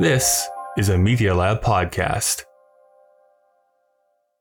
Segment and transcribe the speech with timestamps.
[0.00, 2.44] This is a Media Lab podcast.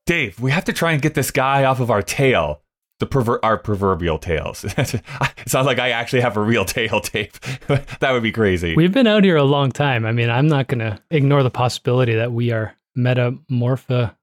[0.05, 2.61] Dave, we have to try and get this guy off of our tail.
[3.01, 4.63] The perver- our proverbial tails.
[4.77, 5.03] it
[5.47, 7.37] sounds like I actually have a real tail, tape.
[7.67, 8.73] that would be crazy.
[8.73, 10.05] We've been out here a long time.
[10.05, 14.13] I mean, I'm not going to ignore the possibility that we are metamorphosizing.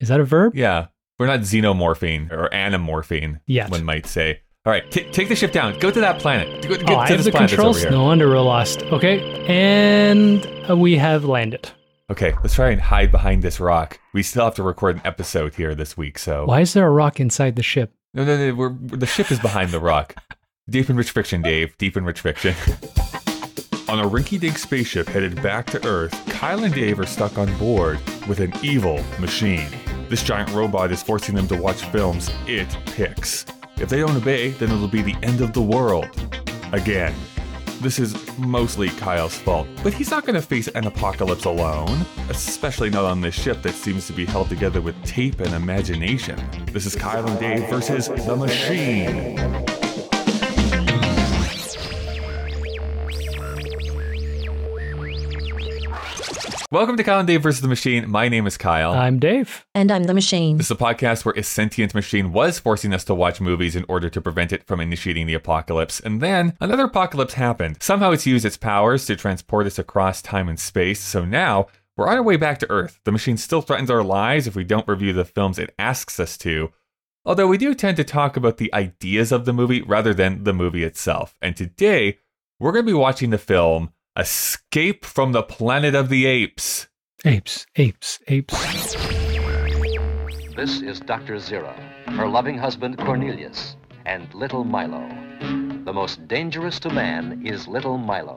[0.00, 0.56] Is that a verb?
[0.56, 0.88] yeah,
[1.20, 3.70] we're not xenomorphing or anamorphing, Yet.
[3.70, 4.40] one might say.
[4.66, 5.78] All right, t- take the ship down.
[5.78, 6.66] Go to that planet.
[6.66, 7.84] Go, go oh, I have the controls.
[7.84, 8.82] No wonder we're lost.
[8.84, 11.70] Okay, and uh, we have landed.
[12.10, 14.00] Okay, let's try and hide behind this rock.
[14.14, 16.90] We still have to record an episode here this week, so Why is there a
[16.90, 17.92] rock inside the ship?
[18.14, 18.54] no, no, no.
[18.54, 20.14] We're, the ship is behind the rock.
[20.70, 21.76] Deep in rich fiction, Dave.
[21.76, 22.54] Deep in rich fiction.
[23.90, 28.00] On a rinky-dink spaceship headed back to Earth, Kyle and Dave are stuck on board
[28.26, 29.68] with an evil machine.
[30.08, 33.44] This giant robot is forcing them to watch films it picks.
[33.76, 36.08] If they don't obey, then it'll be the end of the world.
[36.72, 37.14] Again.
[37.80, 42.88] This is mostly Kyle's fault, but he's not going to face an apocalypse alone, especially
[42.88, 46.40] not on this ship that seems to be held together with tape and imagination.
[46.72, 49.83] This is Kyle and Dave versus the machine.
[56.70, 58.10] Welcome to Kyle and Dave versus the Machine.
[58.10, 58.92] My name is Kyle.
[58.92, 59.64] I'm Dave.
[59.74, 60.56] And I'm the machine.
[60.56, 63.84] This is a podcast where a sentient machine was forcing us to watch movies in
[63.88, 66.00] order to prevent it from initiating the apocalypse.
[66.00, 67.80] And then another apocalypse happened.
[67.80, 71.00] Somehow it's used its powers to transport us across time and space.
[71.00, 72.98] So now we're on our way back to Earth.
[73.04, 76.36] The machine still threatens our lives if we don't review the films it asks us
[76.38, 76.72] to.
[77.24, 80.52] Although we do tend to talk about the ideas of the movie rather than the
[80.52, 81.36] movie itself.
[81.40, 82.18] And today
[82.58, 86.86] we're going to be watching the film Escape from the Planet of the Apes.
[87.24, 88.54] Apes, apes, apes.
[90.54, 91.34] This is Dr.
[91.34, 91.74] Zira,
[92.10, 93.74] her loving husband Cornelius,
[94.06, 95.08] and little Milo.
[95.84, 98.36] The most dangerous to man is little Milo.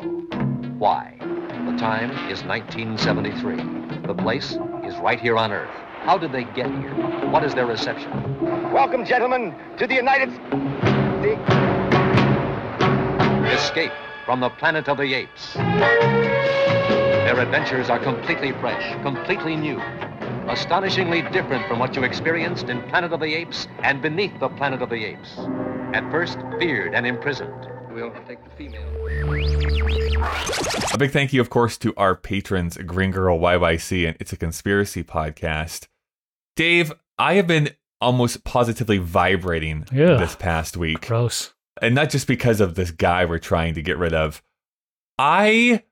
[0.79, 1.15] Why?
[1.19, 3.57] The time is 1973.
[4.07, 5.69] The place is right here on Earth.
[6.01, 6.95] How did they get here?
[7.29, 8.09] What is their reception?
[8.73, 10.33] Welcome, gentlemen, to the United
[11.21, 11.41] States.
[13.53, 13.91] Escape
[14.27, 15.53] from the planet of the apes.
[15.55, 19.79] Their adventures are completely fresh, completely new,
[20.49, 24.81] astonishingly different from what you experienced in Planet of the Apes and beneath the Planet
[24.81, 25.37] of the Apes.
[25.93, 27.67] At first, feared and imprisoned.
[27.89, 28.83] We'll take the female.
[30.93, 34.37] A big thank you, of course, to our patrons, Green Girl YYC and It's a
[34.37, 35.87] Conspiracy podcast.
[36.57, 37.69] Dave, I have been
[38.01, 40.17] almost positively vibrating Yeah.
[40.17, 41.07] this past week.
[41.07, 41.53] Gross.
[41.81, 44.41] And not just because of this guy we're trying to get rid of.
[45.19, 45.83] I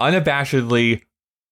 [0.00, 1.02] unabashedly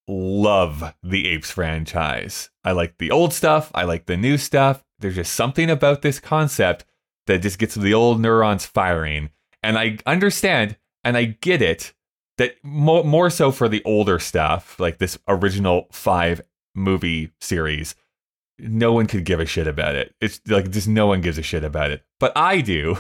[0.08, 2.50] love the Apes franchise.
[2.64, 4.84] I like the old stuff, I like the new stuff.
[4.98, 6.84] There's just something about this concept
[7.26, 9.30] that just gets the old neurons firing.
[9.62, 11.92] And I understand and I get it
[12.38, 16.40] that more, more so for the older stuff, like this original five
[16.74, 17.94] movie series,
[18.58, 20.14] no one could give a shit about it.
[20.20, 22.04] It's like just no one gives a shit about it.
[22.20, 22.98] But I do.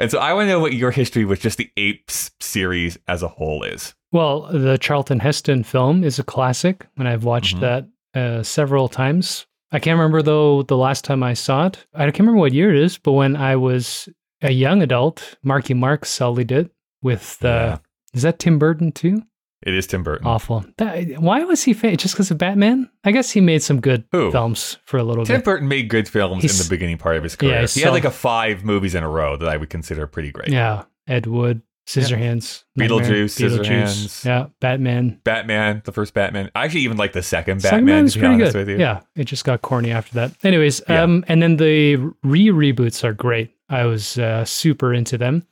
[0.00, 3.22] And so I want to know what your history with just the Apes series as
[3.22, 3.94] a whole is.
[4.12, 7.60] Well, the Charlton Heston film is a classic, and I've watched Mhm.
[7.60, 9.46] that uh, several times.
[9.72, 11.84] I can't remember though the last time I saw it.
[11.94, 14.08] I can't remember what year it is, but when I was
[14.40, 16.70] a young adult, Marky Mark sullied it
[17.02, 17.78] with uh, Yeah.
[18.12, 19.22] is that Tim Burton too?
[19.64, 20.26] It is Tim Burton.
[20.26, 20.64] Awful.
[20.76, 22.02] That, why was he famous?
[22.02, 22.90] Just because of Batman?
[23.02, 24.30] I guess he made some good Who?
[24.30, 25.44] films for a little Tim bit.
[25.44, 27.60] Burton made good films in the beginning part of his career.
[27.62, 30.30] he's he had like a five movies in a row that I would consider pretty
[30.32, 30.50] great.
[30.50, 34.24] Yeah, Ed Wood, Scissorhands, Nightmare, Beetlejuice, Scissorhands.
[34.24, 35.20] Yeah, Batman.
[35.24, 36.50] Batman, the first Batman.
[36.54, 38.06] I actually even like the second Second Batman.
[38.08, 38.58] To be pretty honest good.
[38.66, 38.78] with you.
[38.78, 40.32] Yeah, it just got corny after that.
[40.44, 41.02] Anyways, Yeah.
[41.02, 43.52] um, and then the re reboots are great.
[43.70, 45.46] I was uh, super into them,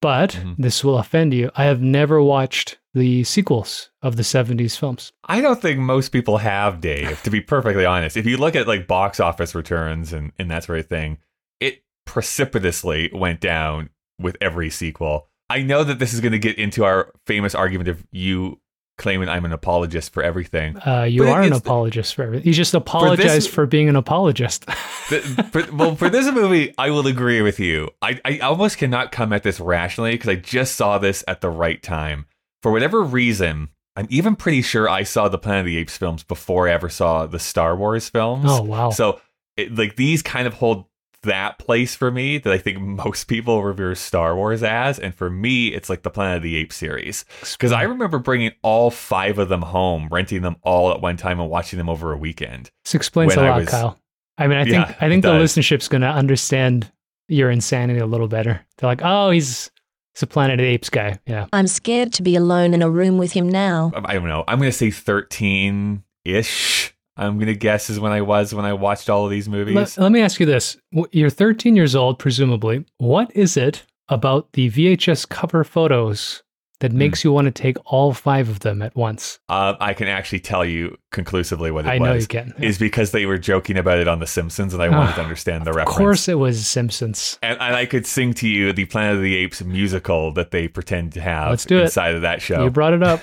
[0.00, 0.54] but Mhm.
[0.58, 1.50] this will offend you.
[1.56, 5.12] I have never watched the sequels of the '70s films.
[5.24, 8.16] I don't think most people have, Dave, to be perfectly honest.
[8.16, 11.18] If you look at like box office returns and, and that sort of thing,
[11.60, 15.26] it precipitously went down with every sequel.
[15.50, 18.60] I know that this is going to get into our famous argument of you
[18.98, 20.76] claiming I'm an apologist for everything.
[20.76, 22.46] Uh, you But are an apologist for everything.
[22.46, 24.66] You just apologize for, being an apologist.
[25.08, 27.88] The- for, well, for this movie, I will agree with you.
[28.02, 31.48] I, I almost cannot come at this rationally because I just saw this at the
[31.48, 32.26] right time.
[32.62, 36.24] For whatever reason, I'm even pretty sure I saw the Planet of the Apes films
[36.24, 38.44] before I ever saw the Star Wars films.
[38.48, 38.90] oh wow!
[38.90, 39.18] So,
[39.56, 40.84] it, like, these kind of hold
[41.24, 44.98] that place for me that I think most people revere Star Wars as.
[44.98, 47.24] And for me, it's like the Planet of the Apes series.
[47.52, 51.40] Because I remember bringing all five of them home, renting them all at one time
[51.40, 52.70] and watching them over a weekend.
[52.84, 53.98] this explains when a I lot, was- Kyle.
[54.40, 55.52] I mean, I Yeah, think I think the does.
[55.56, 56.90] listenership's going to understand
[57.26, 58.64] your insanity a little better.
[58.78, 59.70] They're like, oh, he's
[60.14, 61.18] He's a Planet of the Apes guy.
[61.26, 61.46] Yeah.
[61.52, 63.92] I'm scared to be alone in a room with him now.
[63.94, 64.42] Um, I don't know.
[64.48, 66.94] I'm going to say 13 ish.
[67.18, 69.74] I'm going to guess is when I was when I watched all of these movies.
[69.74, 70.76] Let, let me ask you this.
[71.12, 72.84] You're 13 years old, presumably.
[72.98, 76.42] What is it about the VHS cover photos
[76.80, 76.98] that Hmm.
[76.98, 79.40] makes you want to take all five of them at once?
[79.48, 82.06] Uh, I can actually tell you conclusively what it I was.
[82.08, 82.54] know you can.
[82.62, 85.64] Is because they were joking about it on The Simpsons, and I wanted to understand
[85.64, 85.96] the Of reference.
[85.96, 87.36] Of course, it was Simpsons.
[87.42, 90.68] And, and I could sing to you the Planet of the Apes musical that they
[90.68, 91.82] pretend to have Let's do it.
[91.86, 92.62] inside of that show.
[92.62, 93.20] You brought it up.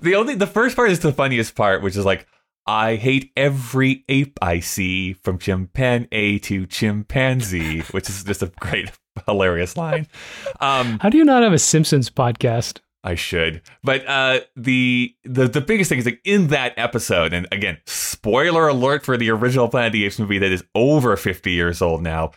[0.00, 2.26] The only the first part is the funniest part, which is like,
[2.66, 8.90] I hate every ape I see from chimpanzee to chimpanzee, which is just a great,
[9.26, 10.06] hilarious line.
[10.60, 12.78] Um, How do you not have a Simpsons podcast?
[13.06, 17.46] I should, but uh, the the the biggest thing is like in that episode, and
[17.52, 21.52] again, spoiler alert for the original Planet of the Apes movie that is over fifty
[21.52, 22.30] years old now.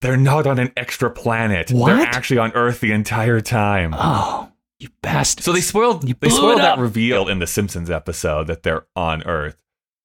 [0.00, 1.66] They're not on an extra planet.
[1.68, 3.94] They're actually on Earth the entire time.
[3.94, 5.44] Oh, you bastard.
[5.44, 9.56] So they spoiled they spoiled that reveal in the Simpsons episode that they're on Earth.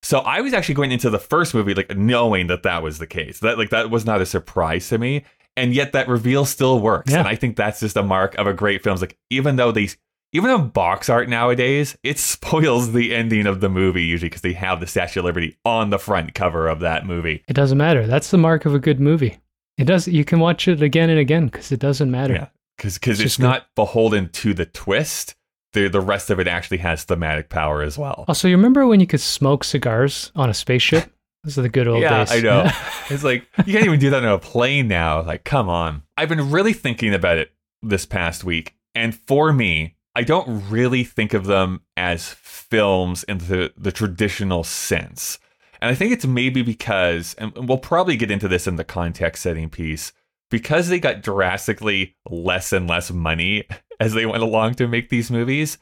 [0.03, 3.07] So I was actually going into the first movie like knowing that that was the
[3.07, 3.39] case.
[3.39, 5.25] That like that was not a surprise to me,
[5.55, 7.11] and yet that reveal still works.
[7.11, 7.19] Yeah.
[7.19, 8.93] And I think that's just a mark of a great film.
[8.93, 9.89] It's like even though they
[10.33, 14.53] even though box art nowadays it spoils the ending of the movie usually because they
[14.53, 17.43] have the Statue of Liberty on the front cover of that movie.
[17.47, 18.07] It doesn't matter.
[18.07, 19.37] That's the mark of a good movie.
[19.77, 20.07] It does.
[20.07, 22.33] You can watch it again and again because it doesn't matter.
[22.33, 22.47] Yeah,
[22.81, 25.35] because because It's it's not beholden to the twist.
[25.73, 28.15] The the rest of it actually has thematic power as well.
[28.19, 31.13] Oh, also, you remember when you could smoke cigars on a spaceship?
[31.43, 32.31] Those are the good old yeah, days.
[32.31, 32.69] I know.
[33.09, 35.21] it's like you can't even do that on a plane now.
[35.21, 36.03] Like, come on.
[36.17, 37.51] I've been really thinking about it
[37.81, 43.39] this past week, and for me, I don't really think of them as films in
[43.39, 45.39] the, the traditional sense.
[45.81, 49.41] And I think it's maybe because, and we'll probably get into this in the context
[49.41, 50.13] setting piece,
[50.51, 53.67] because they got drastically less and less money
[53.99, 55.79] as they went along to make these movies.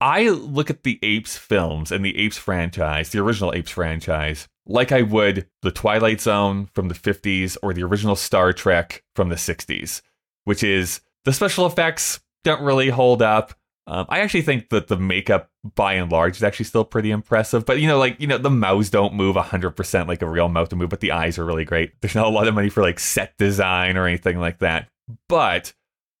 [0.00, 4.92] I look at the Apes films and the Apes franchise, the original Apes franchise, like
[4.92, 9.36] I would the Twilight Zone from the 50s or the original Star Trek from the
[9.36, 10.02] 60s,
[10.44, 13.54] which is the special effects don't really hold up.
[13.86, 17.66] Um, I actually think that the makeup by and large is actually still pretty impressive.
[17.66, 20.70] But, you know, like, you know, the mouths don't move 100% like a real mouth
[20.70, 21.92] to move, but the eyes are really great.
[22.00, 24.88] There's not a lot of money for like set design or anything like that.
[25.28, 25.74] But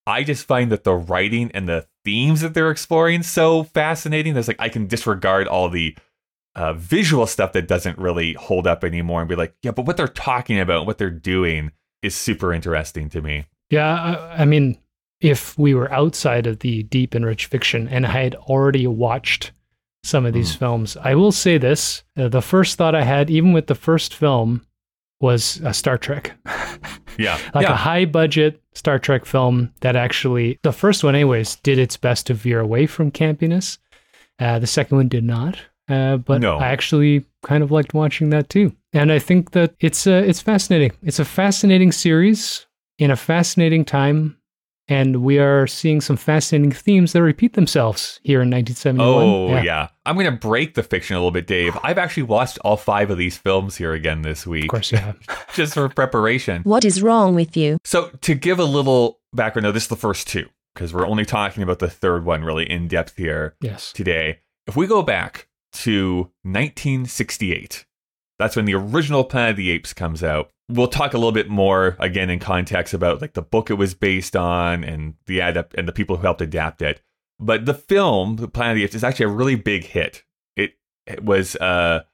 [0.06, 4.34] I just find that the writing and the themes that they're exploring so fascinating.
[4.34, 5.96] There's like I can disregard all the
[6.54, 9.96] uh, visual stuff that doesn't really hold up anymore and be like, yeah, but what
[9.96, 11.72] they're talking about, what they're doing,
[12.02, 13.46] is super interesting to me.
[13.70, 14.76] Yeah, I, I mean,
[15.24, 19.52] if we were outside of the deep and rich fiction and I had already watched
[20.04, 22.04] some of these films, I will say this.
[22.14, 24.66] Uh, the first thought I had, even with the first film,
[25.20, 26.32] was a Star Trek.
[27.16, 31.78] Yeah, like a high budget Star Trek film that actually, the first one, anyways, did
[31.78, 33.78] its best to veer away from campiness.
[34.40, 35.56] Uh, the second one did not.
[35.88, 36.56] Uh, but No.
[36.58, 38.74] I actually kind of liked watching that too.
[38.92, 40.90] And I think that it's uh, it's fascinating.
[41.04, 42.66] It's a fascinating series
[42.98, 44.36] in a fascinating time.
[44.86, 49.08] And we are seeing some fascinating themes that repeat themselves here in 1971.
[49.08, 49.88] Oh yeah.
[50.04, 51.76] I'm gonna break the fiction a little bit, Dave.
[51.82, 54.98] I've actually watched all five of these films here again this week, Of course you
[54.98, 55.18] have.
[55.54, 56.62] just for preparation.
[56.64, 57.78] What is wrong with you?
[57.84, 61.24] So to give a little background, now this is the first two because we're only
[61.24, 63.54] talking about the third one really in depth here.
[63.60, 63.92] yes.
[63.92, 64.40] today.
[64.66, 67.84] If we go back to 1968,
[68.38, 70.50] that's when the original Planet of the Apes comes out.
[70.68, 73.94] We'll talk a little bit more again in context about like the book it was
[73.94, 77.02] based on and the adapt and the people who helped adapt it.
[77.38, 80.24] But the film, The Planet of the Apes, is actually a really big hit.
[80.56, 80.74] It
[81.06, 82.04] it was uh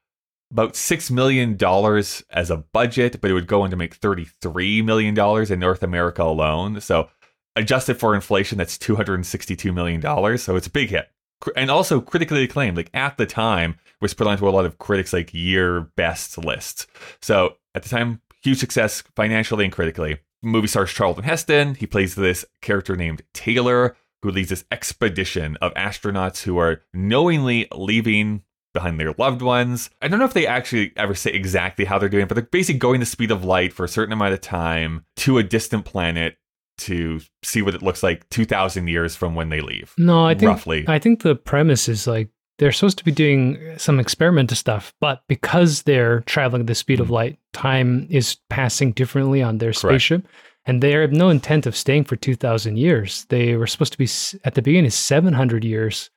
[0.50, 4.82] about six million dollars as a budget, but it would go on to make thirty-three
[4.82, 6.80] million dollars in North America alone.
[6.80, 7.08] So
[7.54, 10.42] adjusted for inflation, that's two hundred and sixty-two million dollars.
[10.42, 11.08] So it's a big hit
[11.54, 12.76] and also critically acclaimed.
[12.76, 16.86] Like at the time, was put onto a lot of critics like year best lists.
[17.20, 20.18] So at the time, huge success financially and critically.
[20.42, 21.74] Movie stars Charlton Heston.
[21.74, 27.68] He plays this character named Taylor, who leads this expedition of astronauts who are knowingly
[27.74, 28.42] leaving
[28.72, 29.90] behind their loved ones.
[30.00, 32.44] I don't know if they actually ever say exactly how they're doing it, but they're
[32.44, 35.84] basically going the speed of light for a certain amount of time to a distant
[35.84, 36.36] planet
[36.78, 39.92] to see what it looks like 2,000 years from when they leave.
[39.98, 40.84] No, I think roughly.
[40.88, 42.30] I think the premise is like
[42.60, 47.00] they're supposed to be doing some experimental stuff, but because they're traveling at the speed
[47.00, 49.72] of light, time is passing differently on their.
[49.72, 49.78] Correct.
[50.02, 50.26] spaceship,
[50.66, 53.24] and they have no intent of staying for two thousand years.
[53.30, 54.08] They were supposed to be
[54.44, 56.10] at the beginning seven hundred years,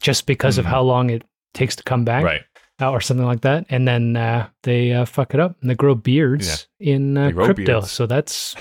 [0.00, 0.68] just because of Mhm.
[0.68, 1.22] how long it
[1.54, 2.42] takes to come back, Right.
[2.80, 3.64] uh, or something like that.
[3.70, 7.64] And then uh, they uh, fuck it up and they grow beards in uh, crypto.
[7.64, 7.90] beards.
[7.90, 8.54] So that's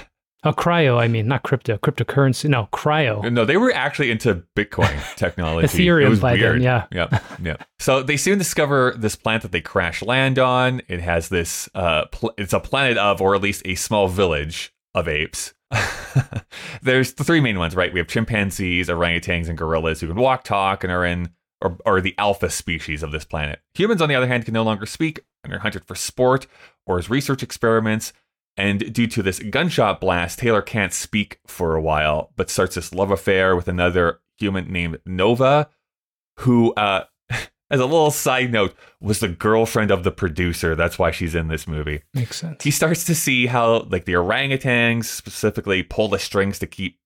[0.45, 0.99] Oh, cryo.
[0.99, 2.47] I mean, not crypto, cryptocurrency.
[2.47, 3.31] No, cryo.
[3.31, 5.67] No, they were actually into Bitcoin technology.
[5.67, 6.85] Ethereum by then, yeah.
[6.91, 7.57] yeah, yeah.
[7.79, 10.83] So they soon discover this planet that they crash land on.
[10.87, 11.67] It has this.
[11.73, 15.55] Uh, pl- it's a planet of, or at least a small village of apes.
[16.83, 17.91] There's the three main ones, right?
[17.91, 21.29] We have chimpanzees, orangutans, and gorillas who can walk, talk, and are in
[21.61, 23.59] or are the alpha species of this planet.
[23.73, 26.47] Humans, on the other hand, can no longer speak and are hunted for sport
[26.85, 28.13] or as research experiments.
[28.57, 32.93] And due to this gunshot blast, Taylor can't speak for a while, but starts this
[32.93, 35.69] love affair with another human named Nova,
[36.39, 40.75] who, uh, as a little side note, was the girlfriend of the producer.
[40.75, 42.01] That's why she's in this movie.
[42.13, 42.63] Makes sense.
[42.63, 46.99] He starts to see how, like, the orangutans specifically pull the strings to keep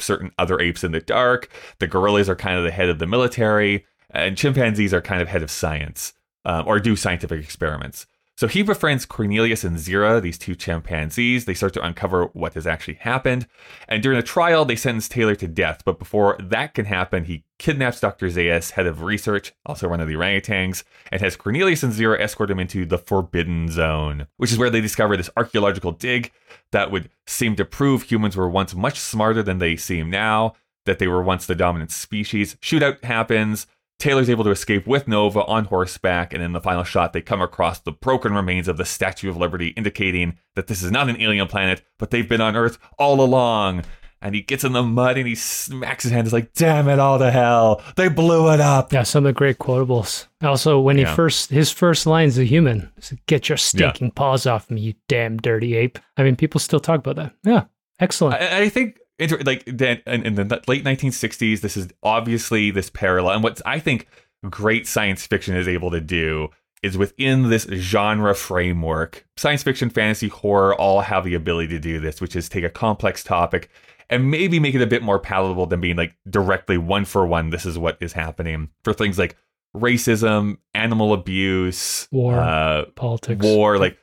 [0.00, 1.48] certain other apes in the dark.
[1.78, 5.28] The gorillas are kind of the head of the military, and chimpanzees are kind of
[5.28, 8.06] head of science um, or do scientific experiments.
[8.36, 11.46] So he befriends Cornelius and Zira, these two chimpanzees.
[11.46, 13.46] They start to uncover what has actually happened.
[13.88, 15.82] And during a trial, they sentence Taylor to death.
[15.86, 18.26] But before that can happen, he kidnaps Dr.
[18.28, 22.50] Zaius, head of research, also one of the orangutans, and has Cornelius and Zira escort
[22.50, 26.30] him into the Forbidden Zone, which is where they discover this archaeological dig
[26.72, 30.52] that would seem to prove humans were once much smarter than they seem now,
[30.84, 32.56] that they were once the dominant species.
[32.56, 33.66] Shootout happens.
[33.98, 37.40] Taylor's able to escape with Nova on horseback, and in the final shot, they come
[37.40, 41.20] across the broken remains of the Statue of Liberty, indicating that this is not an
[41.20, 43.84] alien planet, but they've been on Earth all along.
[44.22, 46.26] And he gets in the mud and he smacks his hand.
[46.26, 47.82] He's like, damn it all to hell.
[47.96, 48.92] They blew it up.
[48.92, 50.26] Yeah, some of the great quotables.
[50.42, 54.70] Also, when he first his first lines a human, is, "Get your stinking paws off
[54.70, 57.34] me, you damn dirty ape." I mean, people still talk about that.
[57.44, 57.64] Yeah,
[58.00, 58.40] excellent.
[58.42, 63.34] I, I think inter- like then in, the late 1960s, this is obviously this parallel,
[63.34, 64.08] and what I think
[64.48, 66.48] great science fiction is able to do
[66.82, 69.26] is within this genre framework.
[69.36, 72.70] Science fiction, fantasy, horror all have the ability to do this, which is take a
[72.70, 73.70] complex topic
[74.08, 77.50] and maybe make it a bit more palatable than being like directly one for one.
[77.50, 79.36] This is what is happening for things like
[79.76, 82.34] racism, animal abuse, War.
[82.38, 83.98] uh, Politics, war, like.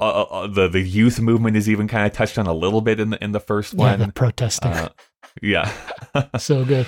[0.00, 2.98] Uh, uh, the the youth movement is even kind of touched on a little bit
[2.98, 3.98] in the in the first yeah, one.
[4.00, 4.88] the protesting, Uh,
[5.40, 5.70] yeah.
[6.38, 6.86] so good.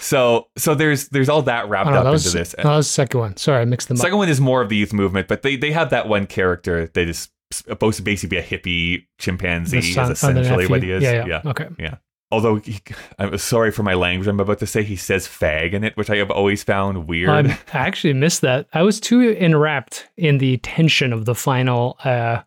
[0.00, 2.54] so so there's there's all that wrapped up that into this.
[2.58, 3.36] no, that was the second one.
[3.36, 4.02] Sorry, I mixed them up.
[4.02, 6.88] Second one is more of the youth movement, but they they have that one character
[6.88, 9.78] that is supposed to basically be a hippie chimpanzee.
[9.78, 11.02] Is son- the essentially what he is.
[11.02, 11.28] Yeah, Okay.
[11.28, 11.50] yeah.
[11.50, 11.96] Okay.
[12.32, 12.80] Although he,
[13.18, 16.10] I'm sorry for my language, I'm about to say he says fag in it, which
[16.10, 17.28] I have always found weird.
[17.30, 18.66] Um, I actually missed that.
[18.72, 22.42] I was too enwrapped in the tension of the final uh,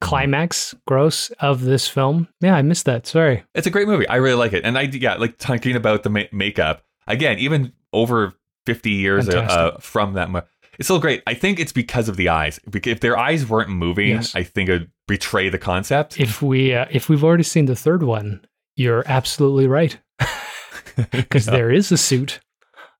[0.00, 2.28] climax, gross of this film.
[2.40, 3.06] Yeah, I missed that.
[3.06, 3.42] Sorry.
[3.54, 4.08] It's a great movie.
[4.08, 4.64] I really like it.
[4.64, 8.34] And I yeah, like talking about the ma- makeup again, even over
[8.66, 10.46] 50 years uh, uh, from that movie.
[10.78, 11.22] It's still great.
[11.26, 12.60] I think it's because of the eyes.
[12.72, 14.34] If their eyes weren't moving, Yes.
[14.34, 16.20] I think it would betray the concept.
[16.20, 19.98] If we uh, if we've already seen the third one, you're absolutely right
[21.10, 21.52] because Yeah.
[21.52, 22.40] there is a suit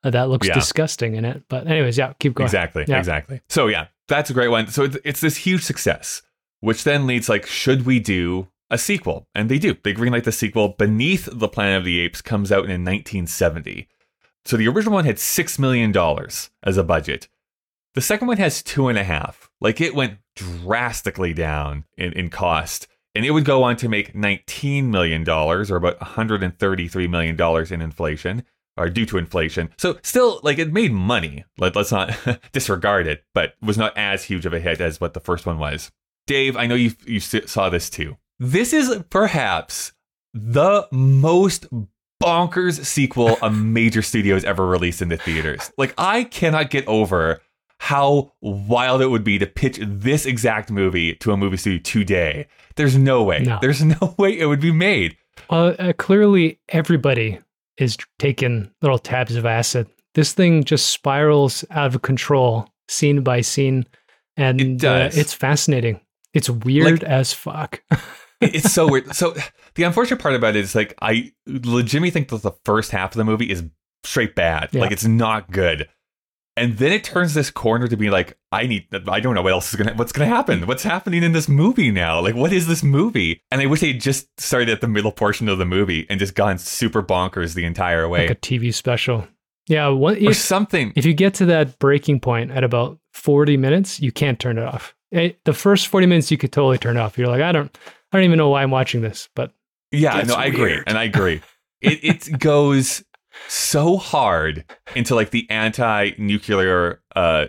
[0.03, 0.55] that looks Yeah.
[0.55, 1.45] disgusting in it.
[1.49, 2.47] But anyways, yeah, keep going.
[2.47, 2.85] Exactly.
[2.89, 2.99] Yeah.
[2.99, 3.41] Exactly.
[3.49, 4.69] So yeah, that's a great one.
[4.69, 6.23] So it's, it's this huge success,
[6.61, 9.27] which then leads like, should we do a sequel?
[9.35, 9.77] And they do.
[9.83, 10.71] They greenlight the sequel.
[10.79, 13.89] Beneath the Planet of the Apes comes out in 1970.
[14.45, 17.29] So the original one had six million dollars as a budget.
[17.95, 19.51] The second one has two and a half.
[19.61, 22.87] Like it went drastically down in, in cost.
[23.17, 28.45] And it would go on to make $19 million, or about $133 million in inflation,
[28.77, 29.71] or due to inflation.
[29.79, 31.45] So still, like, it made money.
[31.59, 32.15] Let, let's not
[32.53, 35.59] disregard it, but was not as huge of a hit as what the first one
[35.59, 35.91] was.
[36.27, 38.19] Dave, I know you, you saw this too.
[38.39, 39.93] This is perhaps
[40.35, 41.67] the most
[42.23, 45.73] bonkers sequel a major studio has ever released in the theaters.
[45.79, 47.41] Like, I cannot get over
[47.87, 52.49] how wild it would be to pitch this exact movie to a movie studio today.
[52.75, 53.45] There's no way.
[53.45, 53.61] No.
[53.61, 55.17] There's no way it would be made.
[55.49, 57.39] Uh, uh, clearly, everybody
[57.79, 59.87] is taking little tabs of acid.
[60.17, 63.87] This thing just spirals out of control, scene by scene,
[64.37, 64.85] and It.
[64.85, 66.01] Uh, it's fascinating.
[66.35, 67.83] It's weird as fuck.
[68.39, 69.15] It's so weird.
[69.17, 69.35] So
[69.77, 73.17] the unfortunate part about it is like I legitimately think that the first half of
[73.17, 73.65] the movie is
[74.05, 74.69] straight bad.
[74.73, 74.83] Yeah.
[74.83, 75.89] Like it's not good.
[76.57, 79.53] And then it turns this corner to be like, I need, I don't know what
[79.53, 80.67] else is gonna, what's gonna happen?
[80.67, 82.21] What's happening in this movie now?
[82.21, 83.43] Like, what is this movie?
[83.51, 86.19] And I wish they had just started at the middle portion of the movie and
[86.19, 89.29] just gone super bonkers the entire way, like a TV special.
[89.69, 90.93] Yeah, one, or if, something.
[90.97, 94.65] if you get to that breaking point at about 40 minutes, you can't turn it
[94.65, 94.95] off.
[95.13, 97.19] Eh, the first 40 minutes you could totally turn off.
[97.19, 97.77] You're like, I don't
[98.13, 99.53] I don't even know why I'm watching this, but
[99.91, 101.43] Yeah, Gets no, I agree, and I agree.
[101.81, 103.05] It it goes
[103.49, 104.65] so hard
[104.95, 107.47] into like the anti-nuclear uh,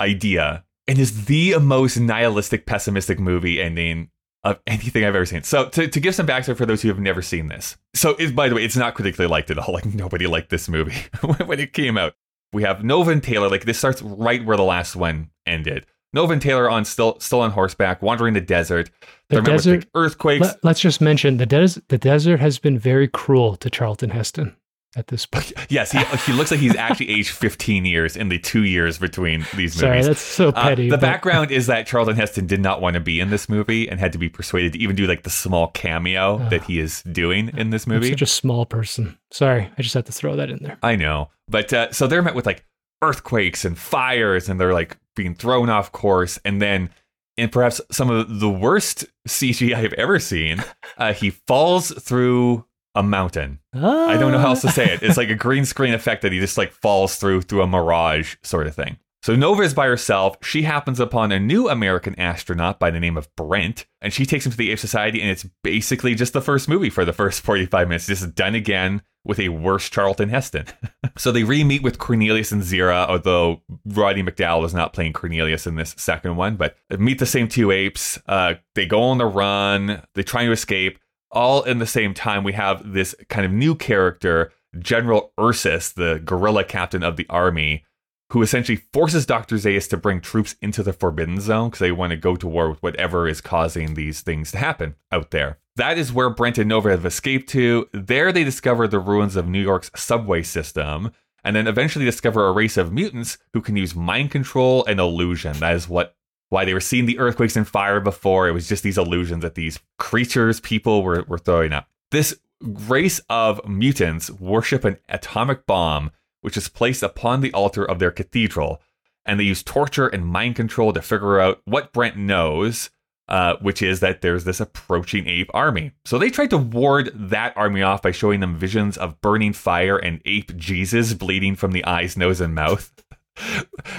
[0.00, 4.10] idea, and is the most nihilistic, pessimistic movie ending
[4.44, 5.42] of anything I've ever seen.
[5.42, 7.76] So to, to give some backstory for those who have never seen this.
[7.94, 9.68] So it, by the way, it's not critically liked at all.
[9.78, 10.96] Like nobody liked this movie
[11.44, 12.14] when it came out.
[12.52, 13.48] We have Nova and Taylor.
[13.48, 15.86] Like this starts right where the last one ended.
[16.14, 18.90] Nova and Taylor on still still on horseback, wandering the desert.
[19.28, 20.54] The desert- earthquakes.
[20.62, 24.56] Let, us just mention the des- the desert has been very cruel to Charlton Heston
[24.96, 25.52] at this point.
[25.68, 29.46] yes, he he looks like he's actually aged 15 years in the two years between
[29.54, 30.04] these Sorry, movies.
[30.06, 30.84] Sorry, that's so Uh, petty.
[30.88, 33.88] the but- background is that Charlton Heston did not want to be in this movie
[33.88, 37.02] and had to be persuaded to even do like the small cameo that he is
[37.02, 38.10] doing in this I'm movie.
[38.10, 39.18] such a small person.
[39.30, 40.78] Sorry, I just had to throw that in there.
[40.82, 42.64] I know, but uh, so they're met with like
[43.02, 46.90] earthquakes and fires, and they're like being thrown off course, and then.
[47.36, 50.64] In perhaps some of the worst CGI I've ever seen,
[50.98, 52.64] uh, he falls through
[52.94, 53.60] a mountain.
[53.72, 55.02] I don't know how else to say it.
[55.02, 58.36] It's like a green screen effect that he just like falls through through a mirage
[58.42, 58.98] sort of thing.
[59.22, 60.36] So Nova is by herself.
[60.42, 64.46] She happens upon a new American astronaut by the name of Brent, and she takes
[64.46, 67.40] him to the Ape Society, and it's basically just the first movie for the first
[67.42, 70.66] 45 minutes, just done again with a worse Charlton Heston.
[71.16, 75.74] so they re-meet with Cornelius and Zira, although Roddy McDowall is not playing Cornelius in
[75.74, 78.18] this second one, but they meet the same two apes.
[78.26, 80.02] Uh, they go on the run.
[80.14, 81.00] They try to escape
[81.30, 86.20] all in the same time, we have this kind of new character, General Ursus, the
[86.24, 87.84] gorilla captain of the army,
[88.30, 89.56] who essentially forces Dr.
[89.56, 92.70] Zaius to bring troops into the Forbidden Zone because they want to go to war
[92.70, 95.58] with whatever is causing these things to happen out there.
[95.76, 97.88] That is where Brent and Nova have escaped to.
[97.92, 101.12] There they discover the ruins of New York's subway system,
[101.44, 105.52] and then eventually discover a race of mutants who can use mind control and illusion.
[105.60, 106.16] That is what
[106.50, 108.48] why they were seeing the earthquakes and fire before.
[108.48, 111.88] It was just these illusions that these creatures, people were, were throwing up.
[112.10, 117.98] This race of mutants worship an atomic bomb, which is placed upon the altar of
[117.98, 118.80] their cathedral.
[119.26, 122.88] And they use torture and mind control to figure out what Brent knows,
[123.28, 125.92] uh, which is that there's this approaching ape army.
[126.06, 129.98] So they tried to ward that army off by showing them visions of burning fire
[129.98, 132.90] and ape Jesus bleeding from the eyes, nose, and mouth.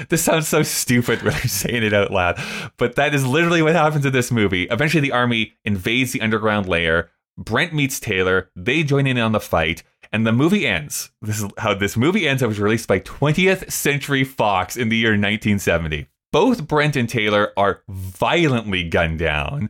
[0.10, 2.40] This sounds so stupid when I'm saying it out loud,
[2.78, 4.64] but that is literally what happens in this movie.
[4.64, 7.10] Eventually, the army invades the underground layer.
[7.38, 8.50] Brent meets Taylor.
[8.56, 11.12] They join in on the fight, and the movie ends.
[11.22, 12.42] This is how this movie ends.
[12.42, 16.08] It was released by 20th Century Fox in the year 1970.
[16.32, 19.70] Both Brent and Taylor are violently gunned down.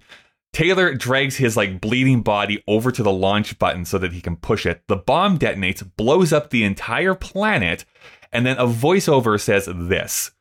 [0.51, 4.36] Taylor drags his like bleeding body over to the launch button so that he can
[4.36, 4.82] push it.
[4.88, 7.86] The bomb detonates, blows up the entire planet,
[8.32, 10.32] and then a voiceover says this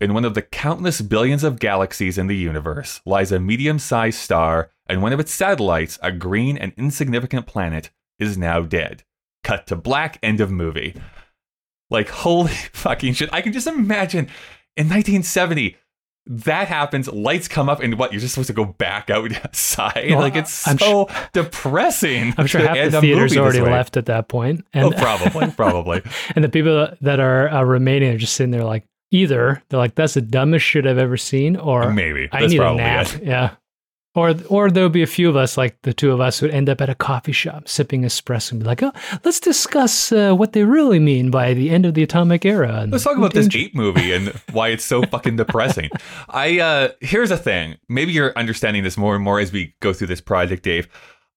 [0.00, 4.18] In one of the countless billions of galaxies in the universe lies a medium sized
[4.18, 9.04] star, and one of its satellites, a green and insignificant planet, is now dead.
[9.44, 10.94] Cut to black, end of movie.
[11.90, 13.30] Like, holy fucking shit.
[13.32, 14.26] I can just imagine
[14.76, 15.76] in 1970.
[16.28, 17.06] That happens.
[17.08, 18.12] Lights come up, and what?
[18.12, 20.06] You're just supposed to go back outside.
[20.10, 22.34] Well, like it's I'm so depressing.
[22.36, 26.02] I'm sure half the theaters already left at that point, and Oh, probably, probably.
[26.34, 29.94] and the people that are uh, remaining are just sitting there like either they're like
[29.94, 33.14] that's the dumbest shit I've ever seen, or Maybe I that's need a probably nap.
[33.14, 33.22] it.
[33.24, 33.50] Yeah.
[34.16, 36.54] Or, or there'll be a few of us, like the two of us, who would
[36.54, 38.92] end up at a coffee shop sipping espresso and be like, "Oh,
[39.24, 42.90] let's discuss uh, what they really mean by the end of the atomic era." And
[42.90, 45.90] Let's talk about this ape movie and why it's so fucking depressing.
[46.30, 47.76] I uh here's the thing.
[47.88, 50.88] Maybe you're understanding this more and more as we go through this project, Dave.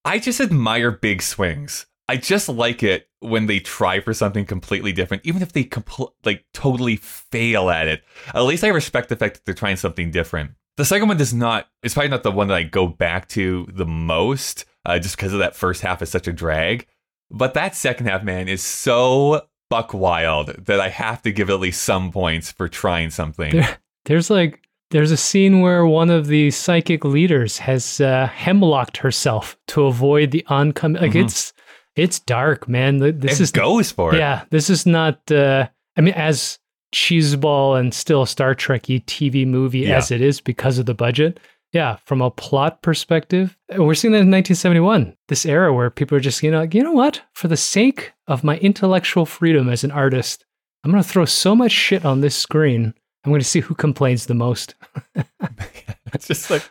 [0.06, 1.86] I just admire big swings.
[2.08, 6.14] I just like it when they try for something completely different, even if they compl-
[6.26, 8.04] like totally fail at it.
[8.34, 10.52] At least I respect the fact that they're trying something different.
[10.80, 11.68] The second one does not.
[11.84, 15.34] It's probably not the one that I go back to the most, uh, just because
[15.34, 16.88] of that first half is such a drag.
[17.30, 21.60] But that second half, man, is so buck wild that I have to give at
[21.60, 23.52] least some points for trying something.
[23.52, 24.62] There, there's like
[24.92, 30.32] there's a scene where one of the psychic leaders has uh, hemlocked herself to avoid
[30.32, 31.02] the oncoming.
[31.02, 31.26] Like Mhm.
[31.26, 31.52] it's
[31.98, 33.00] it's dark, man.
[33.00, 34.20] This it is goes for it.
[34.20, 34.46] yeah.
[34.50, 35.30] This is not.
[35.30, 36.59] Uh, I mean, as
[36.94, 39.98] cheeseball and still Star Trekky TV movie Yeah.
[39.98, 41.40] as it is because of the budget.
[41.72, 46.22] Yeah, from a plot perspective, we're seeing that in 1971, this era where people are
[46.22, 47.22] just, you know, like, you know what?
[47.34, 50.46] For the sake of my intellectual freedom as an artist,
[50.84, 52.94] I'm going to throw so much shit on this screen.
[53.24, 54.74] I'm going to see who complains the most.
[56.12, 56.68] It's just like,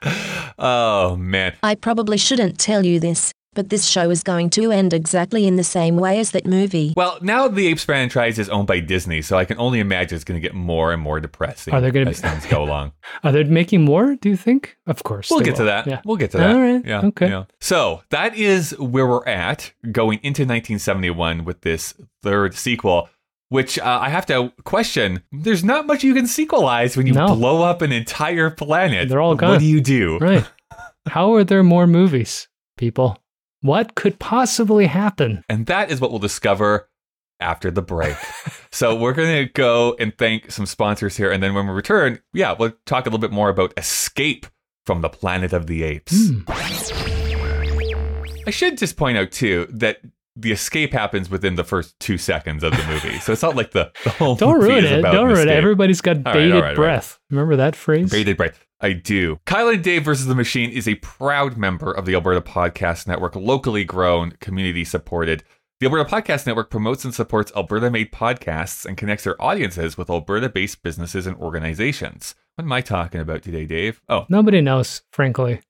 [0.59, 1.55] oh man.
[1.63, 5.57] I probably shouldn't tell you this, but this show is going to end exactly in
[5.57, 6.95] the same way as that movie.
[6.97, 10.23] Well, now the Apes franchise is owned by Disney, so I can only imagine it's
[10.23, 12.93] going to get more and more depressing Are there gonna as be- things go along.
[13.25, 14.15] Are they making more?
[14.15, 14.77] Do you think?
[14.87, 15.29] Of course.
[15.29, 15.89] We'll they get to that.
[15.89, 16.03] Yeah.
[16.05, 16.55] We'll get to that.
[16.55, 16.85] All right.
[16.87, 17.01] Yeah.
[17.07, 17.29] Okay.
[17.31, 17.47] yeah.
[17.61, 23.09] So that is where we're at going into 1971 with this third sequel.
[23.49, 25.25] Which uh, I have to question.
[25.33, 27.35] There's not much you can sequelize when you No.
[27.35, 29.09] blow up an entire planet.
[29.09, 29.51] They're all gone.
[29.51, 30.19] What do you do?
[30.19, 30.45] Right.
[31.09, 33.19] How are there more movies, people?
[33.61, 35.45] What could possibly happen?
[35.49, 36.89] And that is what we'll discover
[37.41, 38.17] after the break.
[38.71, 41.31] so we're going to go and thank some sponsors here.
[41.31, 44.47] And then when we return, yeah, we'll talk a little bit more about Escape
[44.87, 46.31] from the Planet of the Apes.
[46.31, 46.41] Hmm.
[48.47, 49.99] I should just point out, too, that
[50.35, 53.19] the escape happens within the first two seconds of the movie.
[53.19, 55.03] So it's not like the, the whole Don't ruin it.
[55.03, 55.53] Don't ruin it.
[55.53, 56.77] Everybody's got right, bated right, right.
[56.77, 57.19] breath.
[57.31, 58.11] Remember that phrase?
[58.11, 58.65] Bated breath.
[58.81, 59.41] I do.
[59.45, 63.35] Kyle and Dave versus the Machine is a proud member of the Alberta Podcast Network,
[63.35, 65.43] locally grown, community supported.
[65.81, 70.11] The Alberta Podcast Network promotes and supports Alberta made podcasts and connects their audiences with
[70.11, 72.35] Alberta based businesses and organizations.
[72.55, 74.01] What am I talking about today, Dave?
[74.09, 75.61] Oh, Nobody knows, frankly.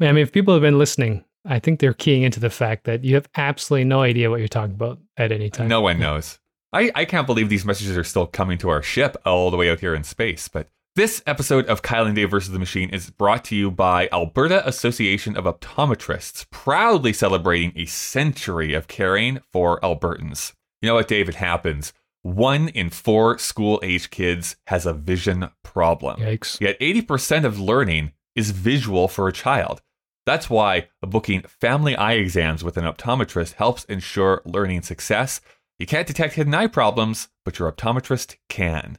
[0.00, 3.04] I mean, if people have been listening, I think they're keying into the fact that
[3.04, 5.68] you have absolutely no idea what you're talking about at any time.
[5.68, 6.38] no one knows.
[6.72, 9.70] I, I can't believe these messages are still coming to our ship all the way
[9.70, 10.48] out here in space.
[10.48, 14.08] But this episode of Kyle and Dave versus the Machine is brought to you by
[14.10, 20.54] Alberta Association of Optometrists, proudly celebrating a century of caring for Albertans.
[20.80, 21.28] You know what, Dave?
[21.28, 21.92] It happens.
[22.22, 26.18] One in four school age kids has a vision problem.
[26.18, 26.58] Yikes.
[26.62, 29.82] Yet 80% of learning is visual for a child.
[30.24, 35.42] That's why booking family eye exams with an optometrist helps ensure learning success.
[35.78, 38.96] You can't detect hidden eye problems, but your optometrist can.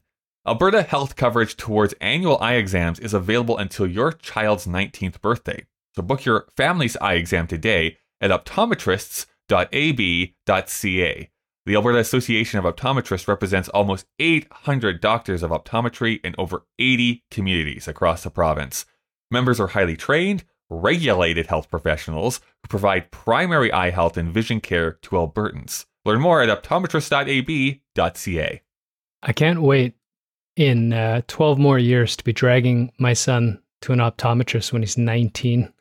[0.47, 5.65] Alberta health coverage towards annual eye exams is available until your child's 19th birthday.
[5.93, 11.29] So book your family's eye exam today at optometrists.ab.ca.
[11.65, 17.89] The Alberta Association of Optometrists represents almost 800 doctors of optometry in over 80 communities
[17.89, 18.85] across the province.
[19.29, 24.93] Members are highly trained, regulated health professionals who provide primary eye health and vision care
[24.93, 25.87] to Albertans.
[26.05, 28.61] Learn more at optometrist.ab.ca.
[29.23, 29.96] I can't wait
[30.57, 34.97] in uh, 12 more years to be dragging my son to an optometrist when he's
[34.97, 35.71] 19.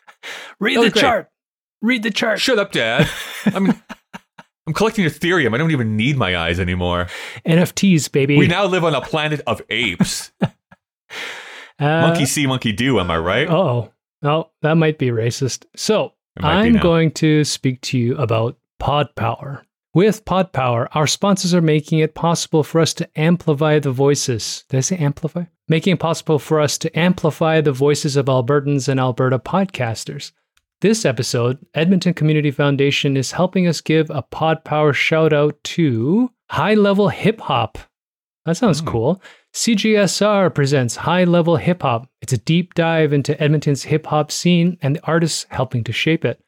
[0.60, 1.00] Read Oh, the great.
[1.00, 1.30] chart.
[1.82, 2.38] Read the chart.
[2.38, 3.08] Shut up, Dad.
[3.46, 3.72] I'm,
[4.66, 5.54] I'm collecting Ethereum.
[5.54, 7.08] I don't even need my eyes anymore.
[7.46, 8.36] NFTs, baby.
[8.36, 10.30] We now live on a planet of apes.
[11.78, 13.00] Uh, monkey see, monkey do.
[13.00, 13.48] Am I right?
[13.48, 15.64] Oh, no, that might be racist.
[15.74, 19.64] So might I'm going to speak to you about Pod Power.
[19.92, 24.64] With Pod Power, our sponsors are making it possible for us to amplify the voices.
[24.68, 25.44] Did I say amplify?
[25.68, 30.30] Making it possible for us to amplify the voices of Albertans and Alberta podcasters.
[30.80, 36.30] This episode, Edmonton Community Foundation is helping us give a Pod Power shout out to
[36.50, 37.76] High Level Hip Hop.
[38.46, 38.86] That sounds Hmm.
[38.86, 39.22] cool.
[39.52, 42.08] CJSR presents High Level Hip Hop.
[42.22, 46.24] It's a deep dive into Edmonton's hip hop scene and the artists helping to shape
[46.24, 46.40] it.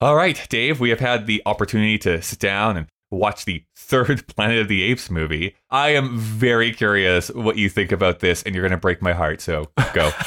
[0.00, 4.26] All right, Dave, we have had the opportunity to sit down and watch the third
[4.36, 5.54] Planet of the Apes movie.
[5.70, 9.12] I am very curious what you think about this, and you're going to break my
[9.14, 9.40] heart.
[9.40, 10.10] So go.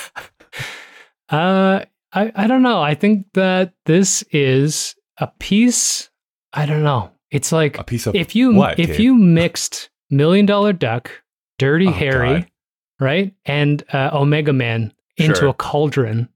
[1.30, 2.82] Uh, I, I don't know.
[2.82, 6.10] I think that this is a piece.
[6.54, 7.12] I don't know.
[7.30, 9.00] It's like A piece of if you what, if Dave?
[9.00, 11.12] you mixed Million Dollar Duck,
[11.60, 12.48] Dirty Oh, Harry, God.
[13.00, 15.50] right, and uh, Omega Man into Sure.
[15.50, 16.30] a cauldron,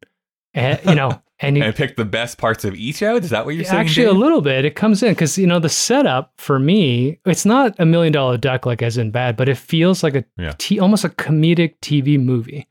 [0.56, 3.23] uh, you know, and you, and pick the best parts of each out.
[3.23, 3.79] Is that what you're saying?
[3.82, 7.45] actually a little bit it comes in because you know the setup for me it's
[7.45, 10.53] not a million dollar duck like as in bad but it feels like a Yeah.
[10.58, 12.67] t- almost a comedic tv movie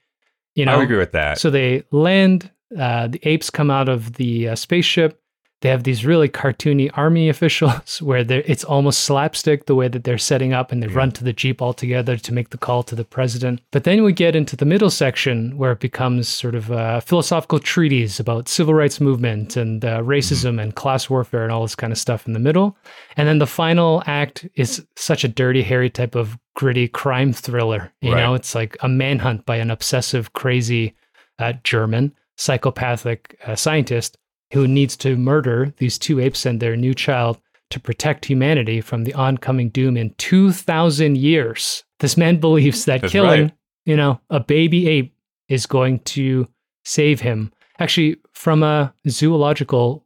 [0.54, 1.38] you know I agree with that.
[1.38, 5.21] so they land uh, the apes come out of the uh, spaceship
[5.62, 10.18] they have these really cartoony army officials where it's almost slapstick the way that they're
[10.18, 12.94] setting up and they run to the Jeep all together to make the call to
[12.94, 13.61] the president.
[13.70, 17.59] But then we get into the middle section where it becomes sort of a philosophical
[17.59, 21.92] treatise about civil rights movement and uh, racism and class warfare and all this kind
[21.92, 22.77] of stuff in the middle.
[23.16, 27.92] And then the final act is such a dirty, hairy type of gritty crime thriller.
[28.03, 28.20] You Right.
[28.20, 30.94] know, it's like a manhunt by an obsessive, crazy
[31.38, 34.18] uh, German psychopathic uh, scientist
[34.53, 39.05] who needs to murder these two apes and their new child to protect humanity from
[39.05, 41.85] the oncoming doom in 2,000 years.
[42.01, 43.53] This man believes that That's killing, right.
[43.87, 45.15] you know, a baby ape
[45.49, 46.47] is going to
[46.85, 47.53] save him.
[47.79, 50.05] Actually, from a zoological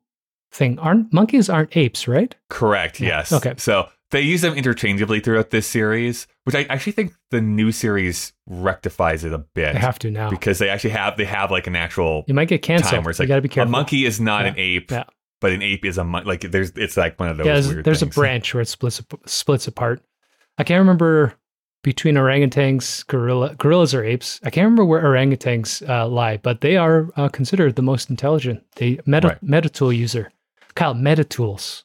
[0.53, 2.35] thing, aren't monkeys aren't apes, right?
[2.49, 3.01] Correct.
[3.01, 3.33] Yes.
[3.33, 3.55] Okay.
[3.59, 8.33] So they use them interchangeably throughout this series, which I actually think the new series
[8.47, 10.31] rectifies it a bit They have to now.
[10.31, 12.92] because they actually have they have like an actual You might get canceled.
[12.92, 13.69] time where it's you like got to be careful.
[13.69, 14.49] a monkey is not Yeah.
[14.51, 15.05] an ape, Yeah.
[15.40, 17.69] but an ape is a mon- like there's it's like one of those yeah, there's,
[17.69, 20.03] weird there's a branch where it splits splits apart.
[20.59, 21.35] I can't remember
[21.83, 24.40] between orangutans, gorilla, gorillas, or apes.
[24.42, 28.62] I can't remember where orangutans uh, lie, but they are uh, considered the most intelligent.
[28.77, 29.45] They meta Right.
[29.45, 30.33] metatool user.
[30.75, 31.85] Kyle, metatools.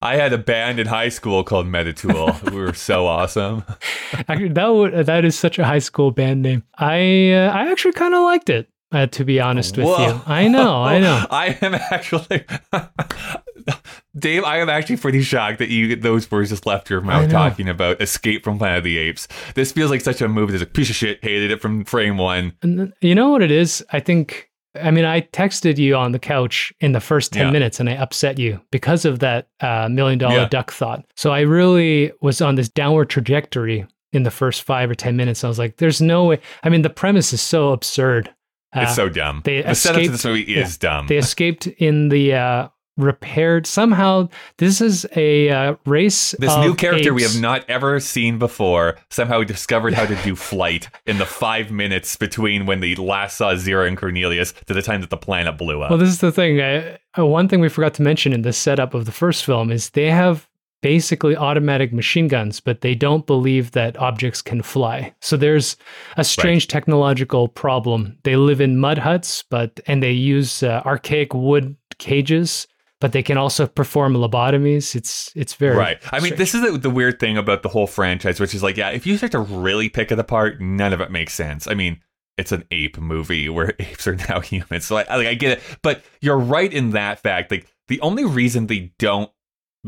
[0.00, 2.50] I had a band in high school called Metatool.
[2.52, 3.64] we were so awesome.
[4.28, 6.62] Actually, that would, that is such a high school band name.
[6.76, 8.68] I uh, I actually kind of liked it.
[8.90, 10.06] Uh, to be honest with Whoa.
[10.06, 11.26] you, I know, I know.
[11.30, 12.42] I am actually,
[14.18, 14.44] Dave.
[14.44, 18.00] I am actually pretty shocked that you those words just left your mouth talking about
[18.00, 19.28] Escape from Planet of the Apes.
[19.54, 21.22] This feels like such a movie that's a piece of shit.
[21.22, 22.54] Hated it from frame one.
[22.62, 23.84] And th- you know what it is?
[23.92, 24.47] I think,
[24.82, 27.50] I mean, I texted you on the couch in the first 10 Yeah.
[27.52, 30.48] minutes and I upset you because of that uh, million dollar Yeah.
[30.48, 31.04] duck thought.
[31.16, 35.44] So I really was on this downward trajectory in the first five or 10 minutes.
[35.44, 36.40] I was like, there's no way.
[36.62, 38.32] I mean, the premise is so absurd.
[38.74, 39.42] Uh, It's so dumb.
[39.44, 41.06] they the setup to escaped- this movie is dumb.
[41.06, 43.66] they escaped in the uh, repaired.
[43.66, 46.34] Somehow, this is a uh, race.
[46.38, 50.88] this new character we have not ever seen before somehow discovered how to do flight
[51.06, 55.00] in the five minutes between when they last saw Zira and Cornelius to the time
[55.00, 55.90] that the planet blew up.
[55.90, 56.60] Well, this is the thing.
[56.60, 59.90] Uh, one thing we forgot to mention in the setup of the first film is
[59.90, 60.48] they have
[60.80, 65.12] basically automatic machine guns, but they don't believe that objects can fly.
[65.20, 65.76] So there's
[66.16, 68.16] a strange technological problem.
[68.22, 72.68] They live in mud huts, but and they use uh, archaic wood cages,
[73.00, 74.94] but they can also perform lobotomies.
[74.94, 75.98] It's it's very Right.
[76.12, 78.76] I mean, this is the, the weird thing about the whole franchise, which is like,
[78.76, 81.68] yeah, if you start to really pick it apart, none of it makes sense.
[81.68, 82.00] I mean,
[82.36, 85.62] it's an ape movie where apes are now humans, so I, like, I get it.
[85.82, 87.50] But you're right in that fact.
[87.50, 89.30] Like, the only reason they don't,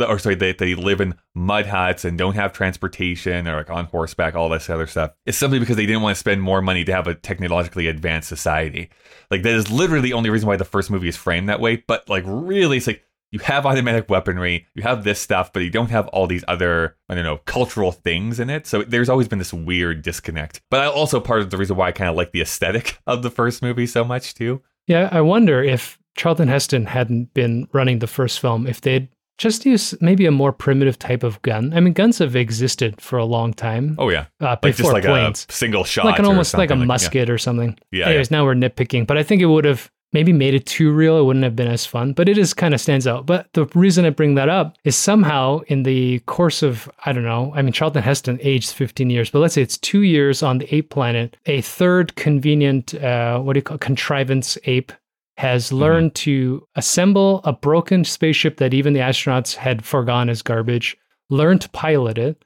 [0.09, 3.87] or sorry, they, they live in mud huts and don't have transportation or like on
[3.87, 6.85] horseback, all this other stuff, It's simply because they didn't want to spend more money
[6.85, 8.91] to have a technologically advanced society.
[9.31, 11.77] Like, that is literally the only reason why the first movie is framed that way.
[11.87, 15.71] But like, really, it's like you have automatic weaponry, you have this stuff, but you
[15.71, 18.67] don't have all these other, I don't know, cultural things in it.
[18.67, 20.61] So there's always been this weird disconnect.
[20.71, 23.23] But I also part of the reason why I kind of like the aesthetic of
[23.23, 24.63] the first movie so much too.
[24.87, 29.09] Yeah, I wonder if Charlton Heston hadn't been running the first film, if they'd
[29.41, 31.73] just use maybe a more primitive type of gun.
[31.73, 34.93] I mean, guns have existed for a long time Oh yeah, uh, like just before
[34.93, 36.87] like planes, a single shot, like an almost like a something yeah.
[36.87, 37.79] musket or something.
[37.91, 40.93] Yeah, Anyways, now we're nitpicking, but I think it would have maybe made it too
[40.93, 41.19] real.
[41.19, 43.27] It wouldn't have been as fun, but it is kind of stands out.
[43.27, 47.25] But the reason I bring that up is somehow in the course of, I don't
[47.25, 50.59] know, I mean, Charlton Heston aged 15 years, but let's say it's two years on
[50.59, 54.93] the ape planet, a third convenient, uh, what do you call contrivance ape
[55.41, 60.99] has learned to assemble a broken spaceship that even the astronauts had forgone as garbage,
[61.31, 62.45] learned to pilot it,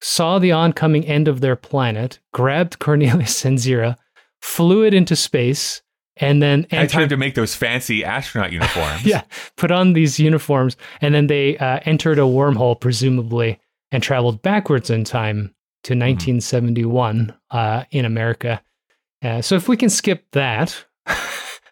[0.00, 3.96] saw the oncoming end of their planet, grabbed Cornelius and Zira,
[4.40, 5.82] flew it into space,
[6.16, 7.10] and then Had time entered.
[7.10, 9.04] to make those fancy astronaut uniforms.
[9.04, 9.22] Yeah,
[9.56, 13.60] put on these uniforms, and then they uh, entered a wormhole, presumably,
[13.92, 18.60] and traveled backwards in time to 1971 uh, in America.
[19.22, 20.84] Uh, so if we can skip that,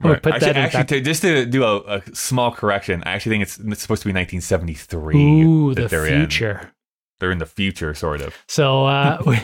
[0.00, 0.22] I'm gonna Right.
[0.22, 3.32] put actually, that in actually to, just to do a, a small correction, I actually
[3.34, 6.20] think it's, it's supposed to be 1973 Ooh, that the they're in.
[6.20, 6.72] future.
[7.20, 8.34] They're in the future, sort of.
[8.48, 9.38] So, uh, we-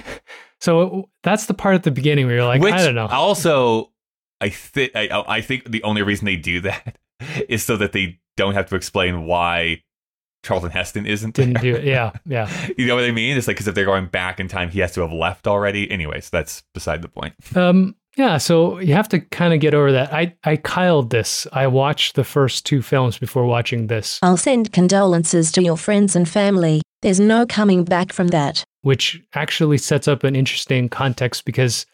[0.60, 3.06] so that's the part at the beginning where you're like, Which I don't know.
[3.06, 3.92] Also,
[4.40, 6.96] I think I, I think the only reason they do that
[7.48, 9.82] is so that they don't have to explain why
[10.42, 11.62] Charlton Heston isn't Didn't there.
[11.62, 11.84] do it.
[11.84, 12.50] Yeah, yeah.
[12.78, 13.36] You know what I mean?
[13.36, 15.90] It's like because if they're going back in time, he has to have left already.
[15.90, 17.34] Anyways, that's beside the point.
[17.54, 20.12] Um, yeah, so you have to kind of get over that.
[20.12, 21.46] I I Kyled this.
[21.52, 26.16] I watched the first two films before watching this, I'll send condolences to your friends
[26.16, 26.82] and family.
[27.02, 28.64] There's no coming back from that.
[28.82, 31.86] which actually sets up an interesting context because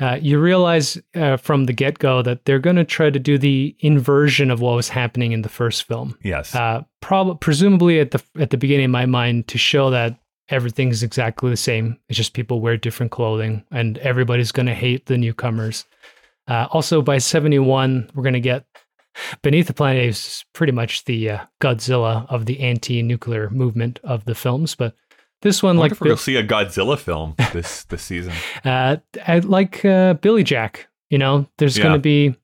[0.00, 3.38] uh, you realize uh, from the get go that they're going to try to do
[3.38, 6.18] the inversion of what was happening in the first film.
[6.24, 6.54] Yes.
[6.54, 11.02] Uh, prob- presumably at the at the beginning of my mind to show that everything's
[11.02, 11.98] exactly the same.
[12.08, 15.84] It's just people wear different clothing, and everybody's going to hate the newcomers.
[16.48, 18.64] Uh, also, by seventy one, we're going to get
[19.42, 24.34] Beneath the Planet is pretty much the uh, Godzilla of the anti-nuclear movement of the
[24.34, 24.94] films, but
[25.42, 28.32] this one, like if we'll see a Godzilla film this this season.
[28.64, 31.84] uh, I, like uh, Billy Jack, you know, there's Yeah.
[31.84, 32.34] going to be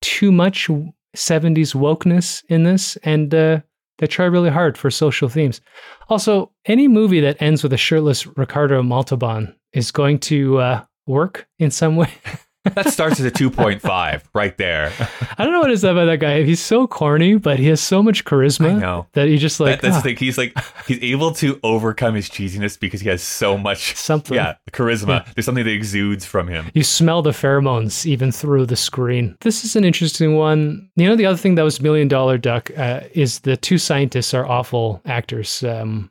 [0.00, 0.68] too much
[1.16, 3.60] 70s wokeness in this, and uh,
[3.98, 5.60] they try really hard for social themes.
[6.08, 11.48] Also, any movie that ends with a shirtless Ricardo Montalban is going to uh, work
[11.58, 12.10] in some way.
[12.74, 14.92] That starts at a 2.5 right there.
[15.38, 16.42] I don't know what is about that guy.
[16.42, 19.06] He's so corny, but he has so much charisma I know.
[19.12, 20.16] that he just like that, that's ah, the thing.
[20.16, 24.34] He's like he's able to overcome his cheesiness because he has so much something.
[24.34, 25.24] yeah charisma.
[25.34, 26.70] There's something that exudes from him.
[26.74, 29.36] You smell the pheromones even through the screen.
[29.40, 30.90] This is an interesting one.
[30.96, 34.34] You know, the other thing that was Million Dollar Duck uh, is the two scientists
[34.34, 35.62] are awful actors.
[35.62, 36.10] Um,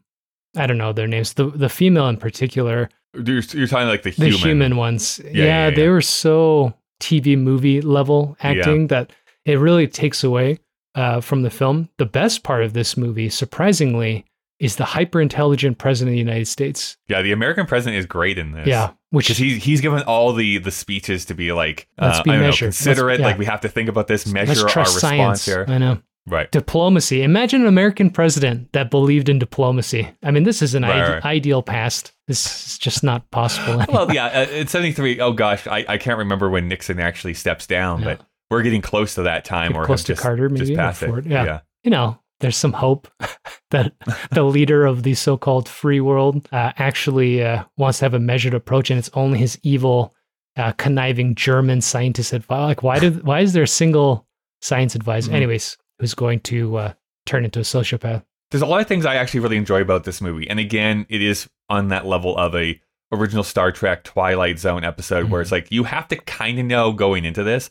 [0.55, 1.33] I don't know their names.
[1.33, 4.39] The the female in particular, You're, you're talking like the the human.
[4.39, 5.19] human, ones.
[5.25, 5.89] Yeah, yeah, they yeah.
[5.89, 9.11] were so TV movie level acting that
[9.45, 10.59] it really takes away
[10.95, 11.89] uh, from the film.
[11.97, 14.25] The best part of this movie, surprisingly,
[14.59, 16.97] is the hyper intelligent president of the United States.
[17.07, 18.67] Yeah, the American president is great in this.
[18.67, 22.23] Yeah, which Because he's he's given all the the speeches to be like, Let's uh,
[22.23, 22.65] be I don't know, measured.
[22.67, 23.21] consider Let's- it.
[23.21, 23.27] yeah.
[23.27, 25.45] Like we have to think about this, measure our response science.
[25.45, 25.65] here.
[25.67, 26.01] I know.
[26.27, 26.51] Right.
[26.51, 27.21] diplomacy.
[27.21, 30.09] Imagine an American president that believed in diplomacy.
[30.23, 31.25] I mean, this is an Right, ide- right.
[31.25, 32.13] ideal past.
[32.27, 33.83] This is just not possible.
[33.89, 35.19] Well, yeah, uh, it's 73.
[35.19, 38.15] Oh gosh, I, I can't remember when Nixon actually steps down, Yeah.
[38.15, 40.75] but we're getting close to that time Get or close to just, Carter, just maybe,
[40.75, 41.07] passed it.
[41.07, 41.25] Ford.
[41.25, 41.61] Yeah.
[41.83, 43.07] you know, there's some hope
[43.71, 43.93] that
[44.31, 48.53] the leader of the so-called free world uh, actually uh, wants to have a measured
[48.53, 50.13] approach, and it's only his evil,
[50.57, 52.65] uh, conniving German scientist advisor.
[52.67, 54.27] Like, why do, why is there a single
[54.61, 55.35] science advisor, Mhm.
[55.35, 56.93] anyways, who's going to uh,
[57.25, 58.23] turn into a sociopath?
[58.51, 61.21] There's a lot of things I actually really enjoy about this movie, and again, it
[61.21, 62.79] is on that level of a
[63.11, 65.55] original Star Trek Twilight Zone episode where it's Mm-hmm.
[65.55, 67.69] like you have to kind of know going into this.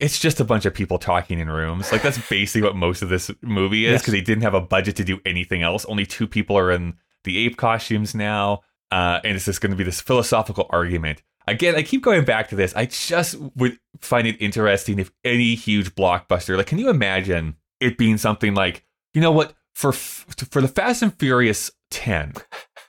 [0.00, 1.92] It's just a bunch of people talking in rooms.
[1.92, 4.02] Like that's basically what most of this movie is Yes.
[4.02, 5.84] because they didn't have a budget to do anything else.
[5.84, 9.76] Only two people are in the ape costumes now, uh, and it's just going to
[9.76, 11.22] be this philosophical argument.
[11.46, 12.74] Again, I keep going back to this.
[12.74, 17.96] I just would find it interesting if any huge blockbuster, like, can you imagine it
[17.98, 22.32] being something like, you know what, for f- for the Fast and Furious ten,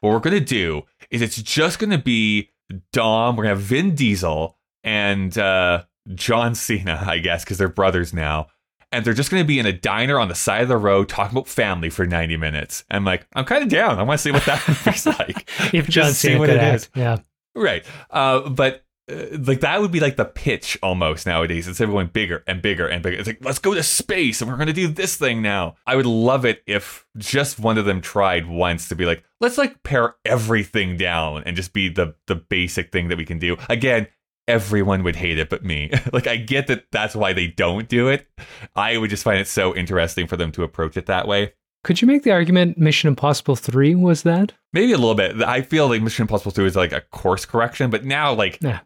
[0.03, 2.49] what we're to do is it's just going to be
[2.91, 3.37] Dom.
[3.37, 8.47] We're to have Vin Diesel and uh, John Cena, I guess, because they're brothers now.
[8.91, 11.07] And they're just going to be in a diner on the side of the road
[11.07, 12.83] talking about family for 90 minutes.
[12.91, 13.97] I'm like, I'm kind of down.
[13.97, 15.49] I want to see what that movie's like.
[15.73, 16.89] If John see Cena what could it act, is.
[16.95, 17.17] yeah.
[17.55, 17.85] Right.
[18.09, 21.67] Uh, but uh, like that would be like the pitch almost nowadays.
[21.67, 24.49] Instead of going bigger and bigger and bigger, it's like let's go to space and
[24.49, 25.75] we're going to do this thing now.
[25.85, 29.57] I would love it if just one of them tried once to be like, let's
[29.57, 33.57] like pare everything down and just be the the basic thing that we can do.
[33.69, 34.07] Again,
[34.47, 35.91] everyone would hate it but me.
[36.13, 38.27] like I get that that's why they don't do it.
[38.75, 41.53] I would just find it so interesting for them to approach it that way.
[41.83, 44.53] Could you make the argument Mission Impossible 3 was that?
[44.71, 45.41] Maybe a little bit.
[45.41, 48.79] I feel like Mission Impossible 2 is like a course correction, but now like Yeah.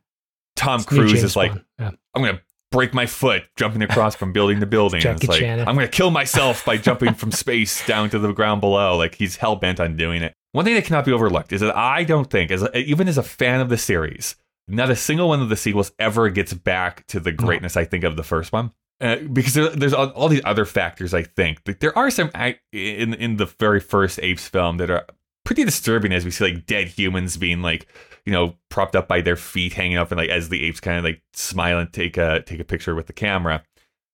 [0.58, 1.92] Tom It's Cruise is like, Yeah.
[2.14, 2.42] I'm gonna
[2.72, 5.02] break my foot jumping across from building to building.
[5.06, 5.60] It's like Chan.
[5.60, 8.98] I'm gonna kill myself by jumping from space down to the ground below.
[8.98, 10.34] Like he's hell bent on doing it.
[10.52, 13.18] One thing that cannot be overlooked is that I don't think, as a, even as
[13.18, 14.36] a fan of the series,
[14.68, 18.04] not a single one of the sequels ever gets back to the greatness I think
[18.04, 18.72] of the first one.
[19.00, 21.14] Uh, because there, there's all, all these other factors.
[21.14, 22.32] I think like, there are some
[22.72, 25.06] in in the very first Apes film that are
[25.48, 27.88] pretty disturbing as we see like dead humans being like
[28.26, 30.98] you know propped up by their feet hanging up and like as the apes kind
[30.98, 33.64] of like smile and take a take a picture with the camera.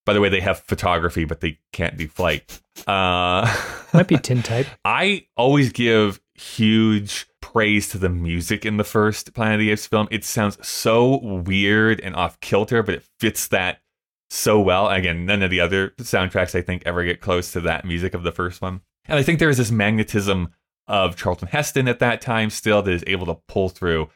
[0.06, 2.62] By the way they have photography but they can't do flight.
[2.86, 3.52] Uh
[3.96, 4.68] Might be tin type.
[4.86, 9.88] i always give huge praise to the music in the first planet of the apes
[9.88, 10.08] film.
[10.12, 13.82] It sounds so weird and off kilter but it fits that
[14.30, 14.88] so well.
[14.88, 18.22] Again none of the other soundtracks i think ever get close to that music of
[18.22, 18.82] the first one.
[19.06, 20.50] And i think there is this magnetism
[20.88, 24.10] of Charlton Heston at that time still that is able to pull through.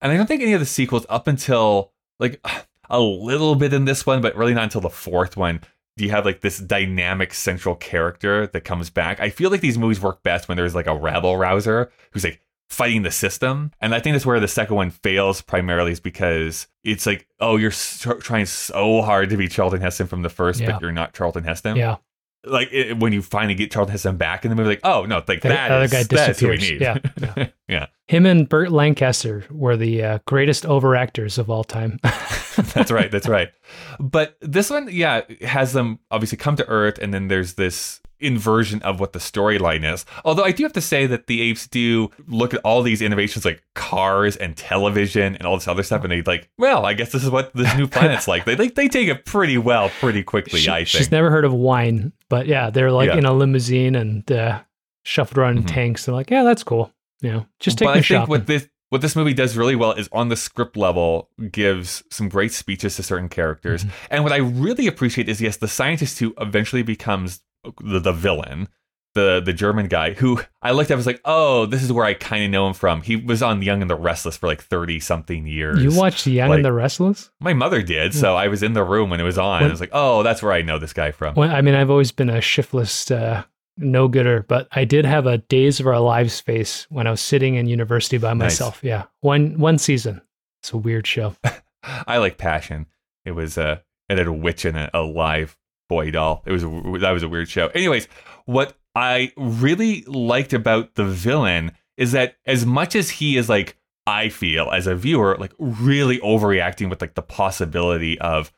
[0.00, 2.40] And I don't think any of the sequels up until like
[2.90, 5.60] a little bit in this one, but really not until the fourth one
[5.98, 9.20] do you have like this dynamic central character that comes back.
[9.20, 12.40] I feel like these movies work best when there's like a rabble rouser who's like
[12.70, 13.70] fighting the system.
[13.78, 17.58] And I think that's where the second one fails primarily is because it's like, oh,
[17.58, 20.72] you're trying so hard to be Charlton Heston from the first, Yeah.
[20.72, 21.76] but you're not Charlton Heston.
[21.76, 21.96] Yeah.
[22.44, 25.22] Like it, when you finally get Charlton Heston back in the movie, like, oh no,
[25.26, 27.00] like The that other is- guy that's who we disappears.
[27.16, 27.26] need.
[27.38, 31.98] Yeah, yeah, Him and Burt Lancaster were the uh, greatest overactors of all time.
[32.02, 33.50] that's right, that's right.
[33.98, 38.80] But this one, yeah, has them obviously come to Earth, and then there's this inversion
[38.82, 40.04] of what the storyline is.
[40.24, 43.44] Although I do have to say that the apes do look at all these innovations
[43.44, 47.12] like cars and television and all this other stuff, and they like, well, I guess
[47.12, 48.44] this is what this new planet's like.
[48.44, 50.60] They like they take it pretty well, pretty quickly.
[50.60, 50.88] She- I think.
[50.88, 53.16] she's never heard of wine, but yeah, they're like Yeah.
[53.18, 54.60] in a limousine and uh,
[55.04, 55.68] shuffled around in Mhm.
[55.74, 56.06] tanks.
[56.06, 56.92] They're like, yeah, that's cool.
[57.20, 59.74] You know, just take but me I think what this what this movie does really
[59.74, 63.84] well is on the script level gives some great speeches to certain characters.
[63.84, 63.94] Mm-hmm.
[64.10, 67.40] And what I really appreciate is yes, the scientist who eventually becomes
[67.82, 68.68] the, the villain,
[69.14, 72.14] the the German guy who I looked at was like, oh, this is where I
[72.14, 73.02] kind of know him from.
[73.02, 75.82] He was on Young and the Restless for like thirty something years.
[75.82, 77.30] you watched Young like- and the Restless?
[77.40, 79.60] My mother did, so I was in the room when it was on.
[79.60, 81.34] When- I was like, oh, that's where I know this guy from.
[81.34, 83.44] Well, I mean, I've always been a shiftless uh,
[83.76, 87.20] no gooder, but I did have a Days of Our Lives face when I was
[87.20, 88.52] sitting in university by Nice.
[88.52, 88.80] myself.
[88.82, 90.22] Yeah, one one season.
[90.62, 91.34] It's a weird show.
[91.82, 92.86] I like Passion.
[93.24, 95.56] It was uh, it had a witch and a, a live
[95.92, 96.42] boy doll.
[96.46, 96.68] It was a,
[97.00, 97.66] that was a weird show.
[97.68, 98.08] Anyways,
[98.46, 103.76] what I really liked about the villain is that as much as he is like
[104.06, 108.50] I feel as a viewer like really overreacting with like the possibility of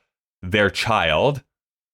[0.43, 1.43] their child,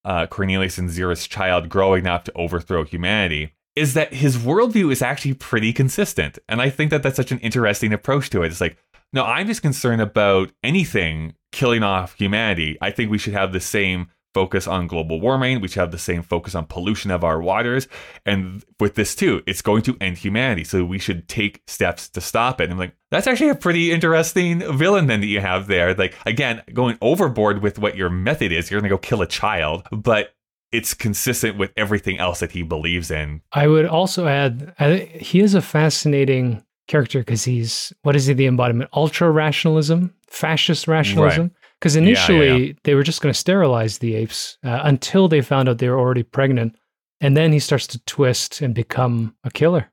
[0.04, 3.54] uh, Cornelius and Zira's child growing up to overthrow humanity.
[3.74, 6.38] Is that his worldview is actually pretty consistent.
[6.48, 8.48] And I think that that's such an interesting approach to it.
[8.48, 8.76] It's like,
[9.12, 12.76] no, I'm just concerned about anything killing off humanity.
[12.82, 15.60] I think we should have the same focus on global warming.
[15.60, 17.88] which have the same focus on pollution of our waters.
[18.24, 20.64] And with this too, it's going to end humanity.
[20.64, 22.64] So we should take steps to stop it.
[22.64, 25.94] And I'm like, that's actually a pretty interesting villain then that you have there.
[25.94, 29.26] Like, again, going overboard with what your method is, you're going to go kill a
[29.26, 30.34] child, but
[30.72, 33.42] it's consistent with everything else that he believes in.
[33.52, 34.72] I would also add,
[35.20, 38.90] he is a fascinating character because he's what is he the embodiment?
[38.92, 41.52] Ultra rationalism, fascist rationalism.
[41.80, 45.68] Because yeah, initially they were just going to sterilize the apes uh, until they found
[45.68, 46.76] out they were already pregnant,
[47.20, 49.90] and then he starts to twist and become a killer.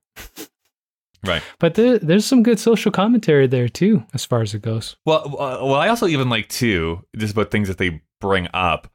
[1.26, 1.42] Right.
[1.60, 4.96] But there, there's some good social commentary there too, as far as it goes.
[5.06, 8.88] Well, uh, well, I also even like too, just about things that they bring up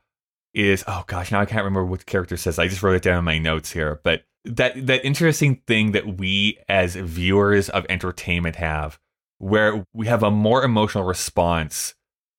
[0.55, 2.59] is oh gosh, now I can't remember what the character says.
[2.59, 6.19] I just wrote it down in my notes here, but that that interesting thing that
[6.19, 8.99] we as viewers of entertainment have,
[9.39, 11.95] where we have a more emotional response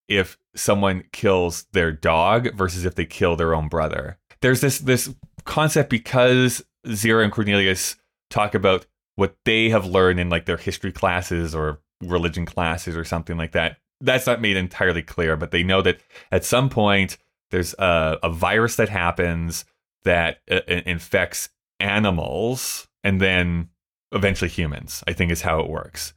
[0.07, 4.17] if someone kills their dog versus if they kill their own brother.
[4.41, 5.13] There's this this
[5.45, 7.95] concept because Zira and Cornelius
[8.29, 8.85] talk about
[9.15, 13.51] what they have learned in like their history classes or religion classes or something like
[13.53, 13.77] that.
[14.01, 16.01] That's not made entirely clear, but they know that
[16.31, 17.17] at some point
[17.51, 19.65] there's a, a virus that happens
[20.03, 21.49] that uh, infects
[21.79, 23.69] animals and then
[24.11, 25.03] eventually humans.
[25.07, 26.13] I think is how it works.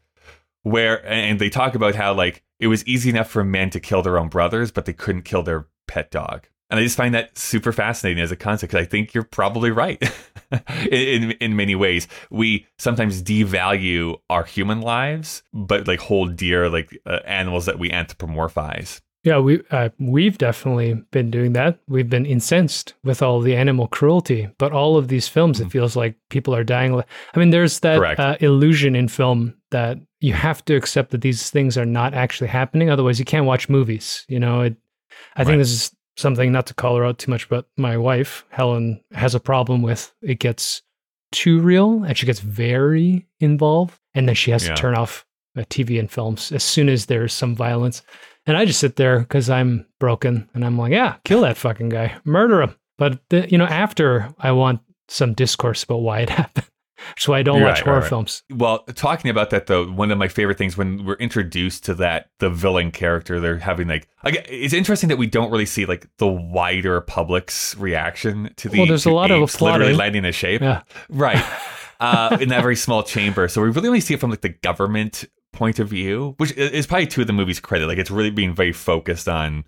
[0.67, 4.03] Where and they talk about how like it was easy enough for men to kill
[4.03, 6.49] their own brothers, but they couldn't kill their pet dog.
[6.71, 9.71] And I just find that super fascinating as a concept because I think you're probably
[9.71, 10.03] right.
[10.91, 16.99] in, in many ways, we sometimes devalue our human lives, but like hold dear like
[17.07, 19.01] uh, animals that we anthropomorphize.
[19.23, 21.79] Yeah, we uh, we've definitely been doing that.
[21.89, 25.97] We've been incensed with all the animal cruelty, but all of these films, it feels
[25.97, 27.01] like people are dying.
[27.35, 31.51] I mean, there's that uh, illusion in film that you have to accept that these
[31.51, 32.89] things are not actually happening.
[32.91, 34.25] Otherwise, you can't watch movies.
[34.29, 34.77] You know, it,
[35.37, 35.47] I Right.
[35.49, 39.01] think this is something not to call her out too much, but my wife Helen
[39.13, 40.83] has a problem with it gets
[41.33, 44.75] too real and she gets very involved, and then she has Yeah.
[44.75, 45.25] to turn off
[45.71, 48.03] TV and films as soon as there's some violence.
[48.47, 51.89] And I just sit there because I'm broken and I'm like, yeah, kill that fucking
[51.91, 52.75] guy, murder him.
[52.99, 56.67] But, the, you know, after I want some discourse about why it happened.
[57.27, 58.09] Why I don't Right, watch horror right.
[58.09, 58.43] films.
[58.51, 62.31] Well, talking about that though, one of my favorite things when we're introduced to that
[62.39, 66.27] the villain character, they're having like, it's interesting that we don't really see like the
[66.27, 70.83] wider public's reaction to the Well, there's a lot of literally landing a shape, Yeah.
[71.09, 71.43] right?
[72.01, 73.49] uh, in that very small chamber.
[73.49, 76.87] So we really only see it from like the government point of view, which is
[76.87, 77.87] probably to the movie's credit.
[77.87, 79.65] Like it's really being very focused on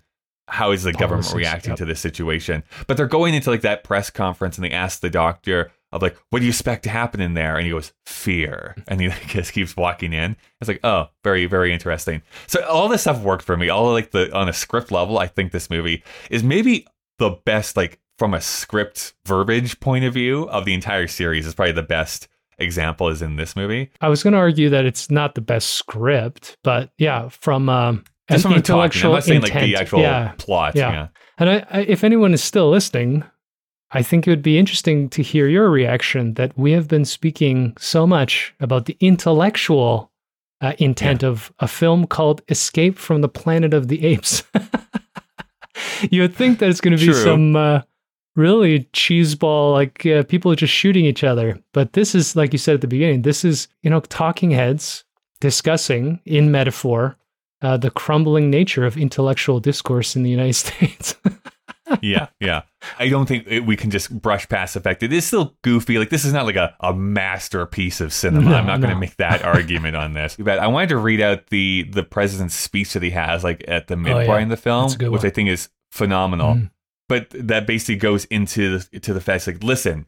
[0.47, 1.77] how is the government reacting yep.
[1.77, 2.63] to this situation.
[2.87, 6.17] But they're going into like that press conference and they ask the doctor of like,
[6.29, 7.55] what do you expect to happen in there?
[7.55, 8.75] And he goes, fear.
[8.87, 10.35] And he like, just keeps walking in.
[10.61, 12.21] It's like, oh, very, very interesting.
[12.47, 13.69] So all this stuff worked for me.
[13.69, 16.85] All like the on a script level, I think this movie is maybe
[17.17, 21.53] the best, like from a script verbiage point of view of the entire series is
[21.53, 22.27] probably the best
[22.59, 23.89] example is in this movie.
[24.01, 28.03] I was going to argue that it's not the best script, but yeah, from um,
[28.29, 28.75] Just from the talking.
[28.75, 29.81] I'm intellectual not saying like the intent.
[29.81, 30.33] actual yeah.
[30.37, 30.75] plot.
[30.75, 30.91] Yeah.
[30.91, 31.07] yeah.
[31.37, 33.23] And I, I, if anyone is still listening,
[33.91, 37.75] I think it would be interesting to hear your reaction that we have been speaking
[37.79, 40.11] so much about the intellectual
[40.61, 44.43] uh, intent of a film called Escape from the Planet of the Apes.
[46.11, 47.23] you would think that it's going to be True.
[47.23, 47.81] some uh,
[48.35, 51.59] really cheeseball, like uh, people just shooting each other.
[51.73, 55.03] But this is, like you said at the beginning, this is, you know, talking heads
[55.41, 57.17] discussing in metaphor
[57.61, 61.15] uh, the crumbling nature of intellectual discourse in the United States.
[62.01, 62.61] Yeah, yeah.
[62.97, 65.97] I don't think it, we can just brush past the fact that it's still goofy.
[65.97, 68.49] Like this is not like a, a masterpiece of cinema.
[68.49, 70.35] No, I'm not going to make that argument on this.
[70.37, 73.87] But I wanted to read out the the president's speech that he has like at
[73.87, 74.41] the midpoint Oh, yeah.
[74.41, 75.27] in the film, That's a good which one.
[75.27, 76.55] I think is phenomenal.
[76.55, 76.71] Mhm.
[77.07, 79.47] But that basically goes into the, to the facts.
[79.47, 80.05] Like, listen,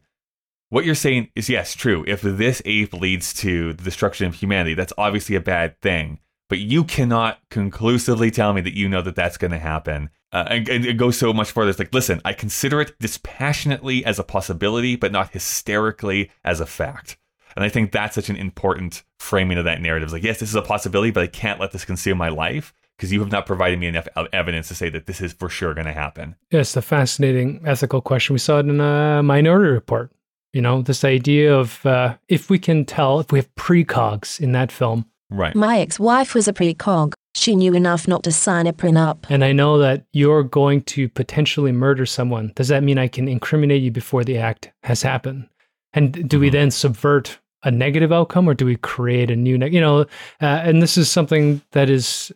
[0.68, 2.04] what you're saying is yes, true.
[2.06, 6.20] If this ape leads to the destruction of humanity, that's obviously a bad thing.
[6.52, 10.10] But you cannot conclusively tell me that you know that that's going to happen.
[10.32, 11.70] Uh, and, and it goes so much further.
[11.70, 16.66] It's like, listen, I consider it dispassionately as a possibility, but not hysterically as a
[16.66, 17.16] fact.
[17.56, 20.08] And I think that's such an important framing of that narrative.
[20.08, 22.74] It's like, yes, this is a possibility, but I can't let this consume my life
[22.98, 25.72] because you have not provided me enough evidence to say that this is for sure
[25.72, 26.36] going to happen.
[26.50, 28.34] Yes, the fascinating ethical question.
[28.34, 30.12] We saw it in a minority report.
[30.52, 34.52] You know, this idea of uh, if we can tell, if we have precogs in
[34.52, 35.54] that film, Right.
[35.54, 37.14] My ex wife was a precog.
[37.34, 39.24] She knew enough not to sign a prenup.
[39.30, 43.26] and I know that you're going to potentially murder someone, does that mean I can
[43.28, 45.48] incriminate you before the act has happened?
[45.94, 46.52] And do we Mhm.
[46.52, 50.06] then subvert a negative outcome or do we create a new, neg- you know, uh,
[50.42, 52.32] and this is something that is,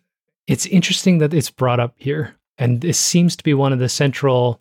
[0.46, 2.34] it's interesting that it's brought up here.
[2.58, 4.60] And this seems to be one of the central,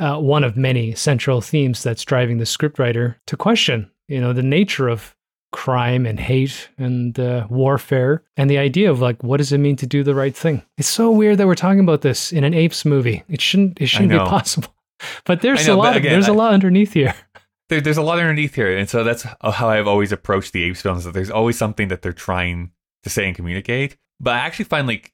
[0.00, 4.42] uh, one of many central themes that's driving the scriptwriter to question, you know, the
[4.42, 5.14] nature of
[5.52, 9.76] crime and hate and uh, warfare and the idea of like what does it mean
[9.76, 10.62] to do the right thing?
[10.78, 13.24] It's so weird that we're talking about this in an apes movie.
[13.28, 14.74] It shouldn't it shouldn't be possible.
[15.24, 17.14] But there's know, a lot again, there's a I- lot underneath here.
[17.70, 20.82] There, there's a lot underneath here, and so that's how I've always approached the apes
[20.82, 21.04] films.
[21.04, 22.72] That there's always something that they're trying
[23.04, 23.96] to say and communicate.
[24.18, 25.12] But I actually find like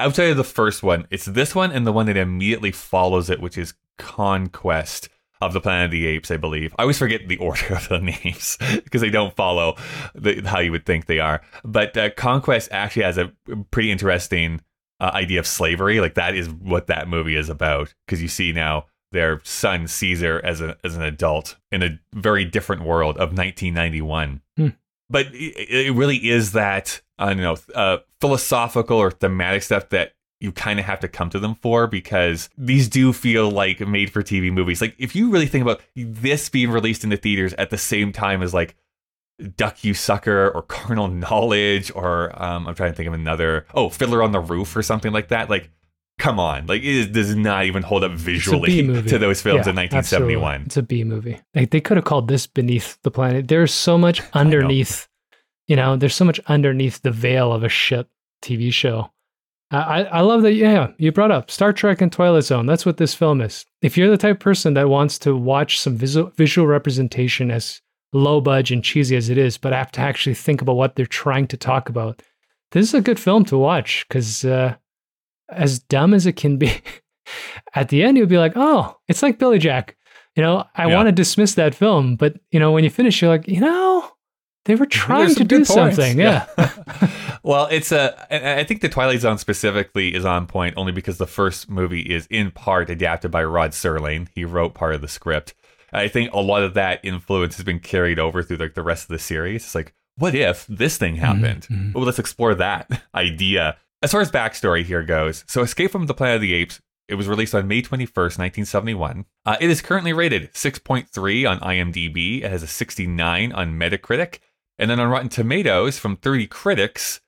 [0.00, 3.40] outside of the first one, it's this one and the one that immediately follows it,
[3.40, 5.08] which is Conquest
[5.40, 6.30] of the Planet of the Apes.
[6.30, 9.76] I believe I always forget the order of the names because they don't follow
[10.14, 11.42] the, how you would think they are.
[11.64, 13.32] But uh, Conquest actually has a
[13.70, 14.60] pretty interesting
[15.00, 16.00] uh, idea of slavery.
[16.00, 20.40] Like that is what that movie is about because you see now their son Caesar
[20.44, 24.40] as a as an adult in a very different world of 1991.
[24.56, 24.68] Hmm.
[25.08, 30.12] But it, it really is that I don't know uh, philosophical or thematic stuff that
[30.40, 34.10] you kind of have to come to them for because these do feel like made
[34.10, 34.80] for TV movies.
[34.80, 38.10] Like if you really think about this being released in the theaters at the same
[38.12, 38.74] time as like
[39.56, 43.88] Duck You Sucker or Carnal Knowledge or um, I'm trying to think of another oh
[43.90, 45.48] Fiddler on the Roof or something like that.
[45.50, 45.70] Like
[46.18, 49.70] come on, like it is, does not even hold up visually to those films Yeah,
[49.70, 49.86] in 1971.
[50.52, 50.66] absolutely.
[50.66, 53.96] it's a b movie like they could have called this beneath the planet there's so
[53.96, 55.08] much underneath
[55.66, 58.06] you know there's so much underneath the veil of a shit
[58.42, 59.10] tv show
[59.72, 60.54] I, I love that.
[60.54, 62.66] Yeah, you brought up Star Trek and Twilight Zone.
[62.66, 63.64] That's what this film is.
[63.82, 67.80] If you're the type of person that wants to watch some visual visual representation, as
[68.12, 71.06] low budge and cheesy as it is, but have to actually think about what they're
[71.06, 72.20] trying to talk about,
[72.72, 74.04] this is a good film to watch.
[74.08, 74.74] Because uh,
[75.50, 76.72] as dumb as it can be,
[77.74, 79.96] at the end you'll be like, "Oh, it's like Billy Jack."
[80.36, 80.96] You know, I Yeah.
[80.96, 84.10] want to dismiss that film, but you know, when you finish, you're like, you know,
[84.70, 85.74] they were trying to do points.
[85.74, 86.18] something.
[86.18, 86.46] Yeah.
[87.42, 88.58] well, it's a.
[88.60, 92.26] I think the Twilight Zone specifically is on point only because the first movie is
[92.30, 94.28] in part adapted by Rod Serling.
[94.34, 95.54] He wrote part of the script.
[95.92, 99.04] I think a lot of that influence has been carried over through like the rest
[99.04, 99.64] of the series.
[99.64, 101.66] It's like, what if this thing happened?
[101.68, 101.92] mhm.
[101.94, 103.76] Well, let's explore that idea.
[104.02, 106.80] As far as backstory here goes, so Escape from the Planet of the Apes.
[107.08, 109.24] It was released on May 21st, 1971.
[109.44, 112.44] Uh, it is currently rated 6.3 on IMDb.
[112.44, 114.38] It has a 69 on Metacritic.
[114.80, 117.20] And then on Rotten Tomatoes, from 30 critics,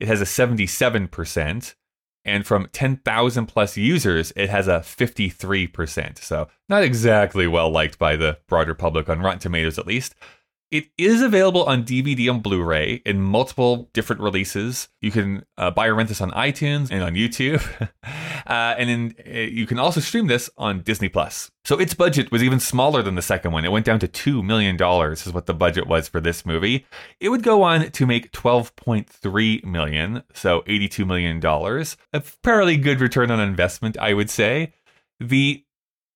[0.00, 1.74] it has a 77%.
[2.24, 6.18] And from 10,000 plus users, it has a 53%.
[6.18, 10.14] So, not exactly well liked by the broader public on Rotten Tomatoes, at least.
[10.74, 14.88] It is available on DVD and Blu ray in multiple different releases.
[15.00, 17.64] You can uh, buy or rent this on iTunes and on YouTube.
[18.02, 21.48] uh, and then uh, you can also stream this on Disney Plus.
[21.64, 23.64] So its budget was even smaller than the second one.
[23.64, 24.74] It went down to $2 million,
[25.12, 26.84] is what the budget was for this movie.
[27.20, 31.40] It would go on to make 12.3 million, so $82 million.
[32.12, 34.74] A fairly good return on investment, I would say.
[35.20, 35.64] The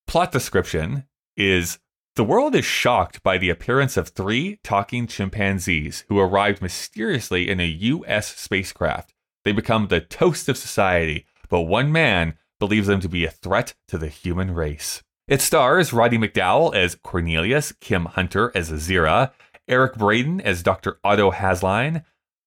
[0.09, 1.05] plot description
[1.37, 1.79] is
[2.19, 7.61] the world is shocked by the appearance of three talking chimpanzees who arrived mysteriously in
[7.61, 8.35] a U.S.
[8.35, 9.15] spacecraft.
[9.45, 13.75] They become the toast of society, but one man believes them to be a threat
[13.87, 15.01] to the human race.
[15.29, 19.31] It stars Roddy McDowall as Cornelius, Kim Hunter as Zira,
[19.69, 20.99] Eric Braeden as Dr.
[21.05, 22.03] Otto Hasslein,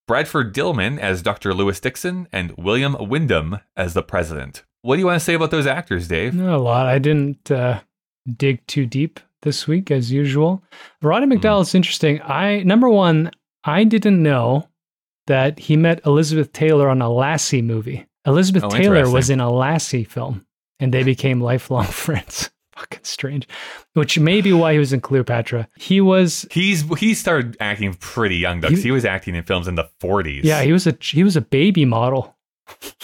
[0.05, 1.53] Bradford Dillman as Dr.
[1.53, 4.65] Lewis Dixon, and William Windom as the president.
[4.81, 6.33] What do you want to say about those actors, Dave?
[6.33, 6.87] Not a lot.
[6.87, 7.79] I didn't uh,
[8.37, 10.63] dig too deep this week, as usual.
[11.01, 12.21] Roddy McDowall is interesting.
[12.21, 13.31] I number one,
[13.63, 14.67] I didn't know
[15.27, 18.05] that he met Elizabeth Taylor on a Lassie movie.
[18.25, 20.45] Elizabeth Oh, Taylor was in a Lassie film,
[20.79, 22.49] and they became lifelong friends.
[22.75, 23.47] Fucking strange.
[23.93, 25.67] Which may be why he was in Cleopatra.
[25.75, 29.67] He was He's he started acting pretty young though, He- he was acting in films
[29.67, 30.41] in the 40s.
[30.43, 32.35] yeah, he was a he was a baby model.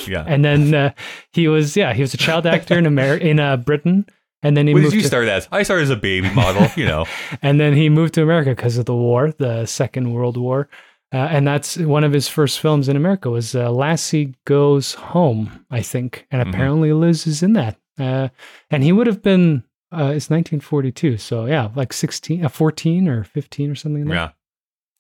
[0.08, 0.24] yeah.
[0.26, 0.94] And then uh,
[1.34, 4.06] he was yeah, he was a child actor in America in uh, Britain.
[4.44, 5.48] And then he What moved did you to, start as?
[5.52, 7.06] I started as a baby model, you know.
[7.42, 10.70] and then he moved to America because of the war, the Second World War.
[11.14, 15.66] Uh, and that's one of his first films in America was uh, Lassie Goes Home,
[15.72, 16.28] I think.
[16.32, 16.50] And Mhm.
[16.50, 17.78] apparently Liz is in that.
[17.98, 18.28] Uh,
[18.70, 21.18] and he would have been, uh, it's 1942.
[21.18, 24.16] So yeah, like 16, uh, 14 or 15 or something like that.
[24.16, 24.30] Yeah.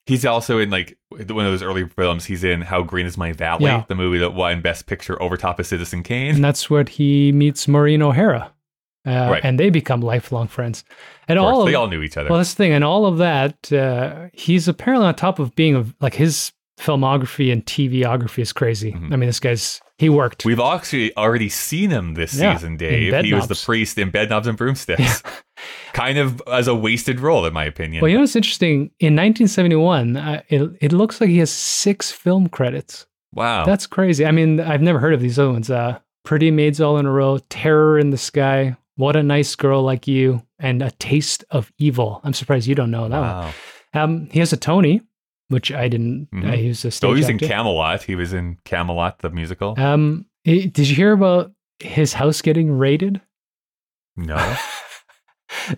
[0.07, 2.23] He's also in like one of those early films.
[2.25, 3.83] He's in How Green Is My Valley, Yeah.
[3.89, 6.35] the movie that won Best Picture over top of Citizen Kane.
[6.35, 8.53] And that's what he meets Maureen O'Hara.
[9.07, 9.43] Uh, Right.
[9.43, 10.83] And they become lifelong friends.
[11.27, 12.29] And all of, they all knew each other.
[12.29, 15.75] Well, that's the thing, and all of that, uh, he's apparently on top of being
[15.75, 18.91] a, like his filmography and TVography is crazy.
[18.91, 19.11] Mhm.
[19.11, 20.45] I mean, this guy's he worked.
[20.45, 23.25] We've actually already seen him this Yeah, season, Dave.
[23.25, 25.23] He was the priest in Bedknobs and Broomsticks.
[25.93, 28.01] kind of as a wasted role, in my opinion.
[28.01, 28.91] well, you know what's interesting?
[28.99, 33.07] In 1971, uh, it it looks like he has six film credits.
[33.33, 33.65] wow.
[33.65, 34.23] That's crazy.
[34.25, 35.69] I mean, I've never heard of these other ones.
[35.71, 39.81] Uh, Pretty Maids All in a Row, Terror in the Sky, What a Nice Girl
[39.83, 42.19] Like You, and A Taste of Evil.
[42.23, 43.29] I'm surprised you don't know that one.
[43.29, 43.53] wow.
[43.93, 45.01] Um, he has a Tony,
[45.47, 46.27] which I didn't.
[46.31, 46.47] Mhm.
[46.49, 47.37] Uh, he was a stage So he's in.
[47.39, 48.03] Camelot.
[48.03, 49.73] He was in Camelot, the musical.
[49.77, 53.21] Um, did you hear about his house getting raided?
[54.17, 54.35] no.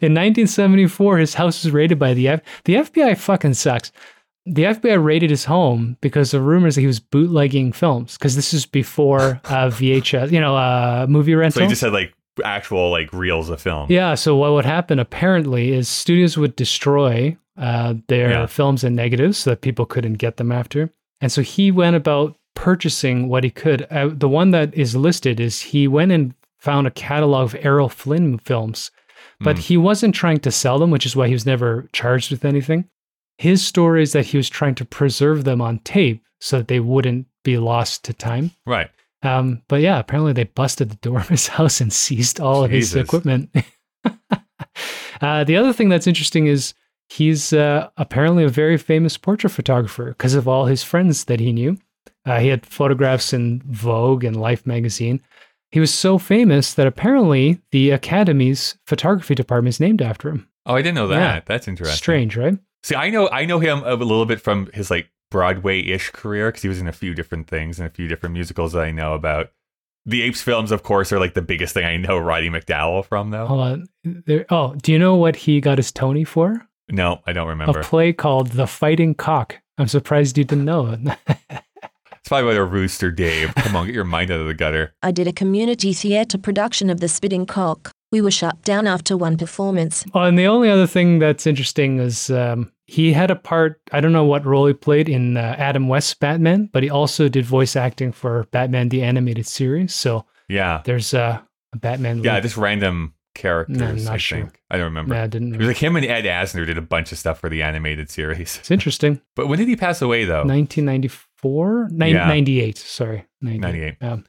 [0.01, 2.41] In 1974, his house was raided by the F.
[2.65, 3.91] The FBI fucking sucks.
[4.45, 8.17] The FBI raided his home because of rumors that he was bootlegging films.
[8.17, 11.59] Because this is before uh, VHS, you know, uh, movie rental.
[11.59, 12.13] So he just had like
[12.43, 13.87] actual like reels of film.
[13.89, 14.15] yeah.
[14.15, 18.45] So what would happen apparently is studios would destroy uh, their Yeah.
[18.45, 20.91] films and negatives so that people couldn't get them after.
[21.21, 23.85] And so he went about purchasing what he could.
[23.91, 27.89] Uh, the one that is listed is he went and found a catalog of Errol
[27.89, 28.91] Flynn films,
[29.39, 29.59] but Mm.
[29.59, 32.85] he wasn't trying to sell them, which is why he was never charged with anything.
[33.37, 36.79] His story is that he was trying to preserve them on tape so that they
[36.79, 38.51] wouldn't be lost to time.
[38.65, 38.89] Right.
[39.21, 42.71] Um, but yeah, apparently they busted the door of his house and seized all of
[42.71, 43.53] his equipment.
[45.21, 46.73] uh, the other thing that's interesting is
[47.09, 51.51] he's uh, apparently a very famous portrait photographer because of all his friends that he
[51.51, 51.77] knew.
[52.25, 55.21] Uh, he had photographs in Vogue and Life magazine.
[55.71, 60.47] He was so famous that apparently the Academy's photography department is named after him.
[60.65, 61.19] Oh, I didn't know that.
[61.19, 61.41] Yeah.
[61.45, 61.95] That's interesting.
[61.97, 62.57] Strange, right?
[62.83, 66.61] See, I know I know him a little bit from his like Broadway-ish career because
[66.61, 69.13] he was in a few different things and a few different musicals that I know
[69.13, 69.51] about.
[70.05, 73.31] The Apes films, of course, are like the biggest thing I know Roddy McDowall from,
[73.31, 73.45] though.
[73.45, 73.85] Hold on.
[74.03, 76.67] There, oh, do you know what he got his Tony for?
[76.89, 77.81] No, I don't remember.
[77.81, 79.57] A play called The Fighting Cock.
[79.77, 81.61] I'm surprised you didn't know it.
[82.19, 83.55] It's probably about a rooster, Dave.
[83.55, 84.93] Come on, get your mind out of the gutter.
[85.01, 87.91] I did a community theatre production of The Spitting Cock.
[88.11, 90.03] We were shut down after one performance.
[90.13, 93.81] Oh, and the only other thing that's interesting is um, he had a part.
[93.91, 97.29] I don't know what role he played in uh, Adam West's Batman, but he also
[97.29, 99.93] did voice acting for Batman the animated series.
[99.93, 101.39] So Yeah, there's uh,
[101.73, 102.23] a Batman.
[102.23, 102.43] yeah, lead.
[102.43, 103.77] just random characters.
[103.77, 104.37] No, I'm not I sure.
[104.39, 105.15] think I don't remember.
[105.15, 105.53] I didn't.
[105.53, 108.09] It was like him and Ed Asner did a bunch of stuff for the animated
[108.09, 108.57] series.
[108.57, 109.21] it's interesting.
[109.35, 110.43] But when did he pass away, though?
[110.43, 112.27] 1994, Nin- Yeah.
[112.27, 112.77] 98.
[112.77, 113.61] Sorry, 98.
[113.61, 113.97] 98.
[114.01, 114.25] Um,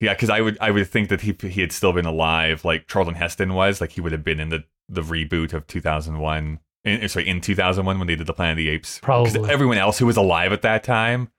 [0.00, 2.86] Yeah, because I would I would think that he he had still been alive, like
[2.86, 6.60] Charlton Heston was, like he would have been in the the reboot of 2001.
[6.84, 8.98] In, sorry, in 2001 when they did the Planet of the Apes.
[9.00, 9.50] Probably.
[9.50, 11.30] everyone else who was alive at that time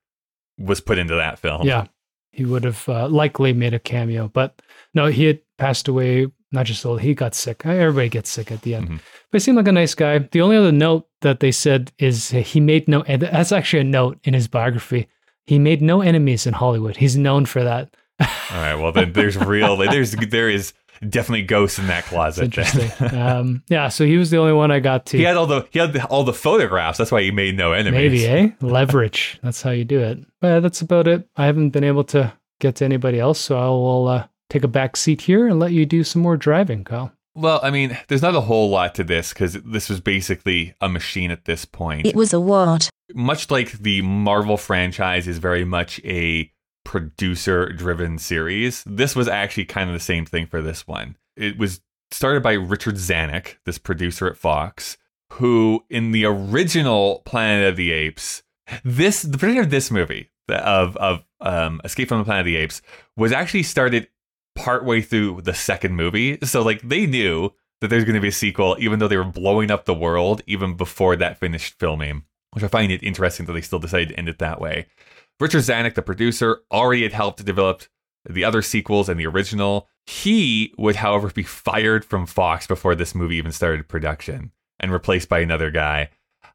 [0.58, 1.68] was put into that film.
[1.68, 1.86] yeah,
[2.32, 4.62] he would have uh, likely made a cameo, but
[4.94, 6.28] no, he had passed away.
[6.52, 7.66] Not just old, he got sick.
[7.66, 8.88] Everybody gets sick at the end.
[8.90, 9.00] Mhm.
[9.32, 10.20] But he seemed like a nice guy.
[10.20, 13.84] The only other note that they said is he made no, and that's actually a
[13.86, 15.08] note in his biography.
[15.46, 16.96] He made no enemies in Hollywood.
[16.98, 17.94] He's known for that.
[18.20, 18.76] All right.
[18.76, 19.76] Well, then there's real.
[19.92, 20.72] There's there is
[21.10, 22.52] definitely ghosts in that closet.
[22.52, 22.66] then.
[22.66, 23.20] interesting.
[23.20, 25.18] um, yeah, so he was the only one I got to.
[25.18, 26.98] he had all the he had the, all the photographs.
[26.98, 28.24] That's why he made no enemies.
[28.24, 28.50] Maybe, eh?
[28.62, 29.40] Leverage.
[29.44, 30.20] That's how you do it.
[30.42, 31.28] But that's about it.
[31.36, 34.68] I haven't been able to get to anybody else, so I will uh, take a
[34.68, 37.12] back seat here and let you do some more driving, Kyle.
[37.34, 40.88] Well, I mean, there's not a whole lot to this because this was basically a
[40.88, 42.08] machine at this point.
[42.08, 42.90] It was a what?
[43.14, 46.52] much like the Marvel franchise is very much a
[46.86, 51.18] producer driven series, this was actually kind of the same thing for this one.
[51.36, 51.82] It was
[52.12, 54.98] started by Richard Zanuck, this producer at Fox,
[55.34, 58.44] who in the original Planet of the Apes,
[58.86, 62.56] this the production of this movie of of um, Escape from the Planet of the
[62.56, 62.82] Apes
[63.18, 64.08] was actually started
[64.56, 66.38] partway through the second movie.
[66.44, 69.26] So like they knew that there's going to be a sequel, even though they were
[69.26, 72.24] blowing up the world even before that finished filming.
[72.54, 74.88] Which I find it interesting that they still decided to end it that way.
[75.40, 77.84] Richard Zanuck, the producer, already had helped develop
[78.28, 79.88] the other sequels and the original.
[80.06, 85.30] He would, however, be fired from Fox before this movie even started production and replaced
[85.30, 86.10] by another guy.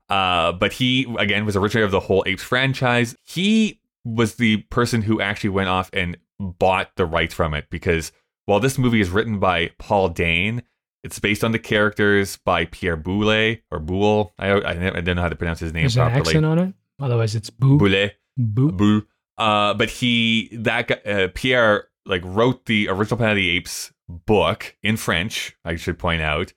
[0.09, 3.17] Uh, but he, again, was originator of the whole Apes franchise.
[3.25, 8.13] He was the person who actually went off and bought the rights from it because
[8.47, 10.63] while this movie is written by Paul Dehn,
[11.05, 14.33] it's based on the characters by Pierre Boulle or Boule.
[14.39, 16.21] I, I, I don't know how to pronounce his name There's properly.
[16.21, 16.75] an accent on it.
[17.01, 17.79] Otherwise, it's boo.
[17.79, 18.11] Boulle.
[18.47, 18.73] Boo.
[18.73, 19.07] Boo.
[19.39, 23.93] Uh, but he that guy, uh, Pierre like wrote the original Planet of the Apes
[24.09, 25.57] book in French.
[25.65, 26.53] I should point out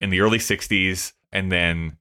[0.00, 1.98] in the early '60s, and then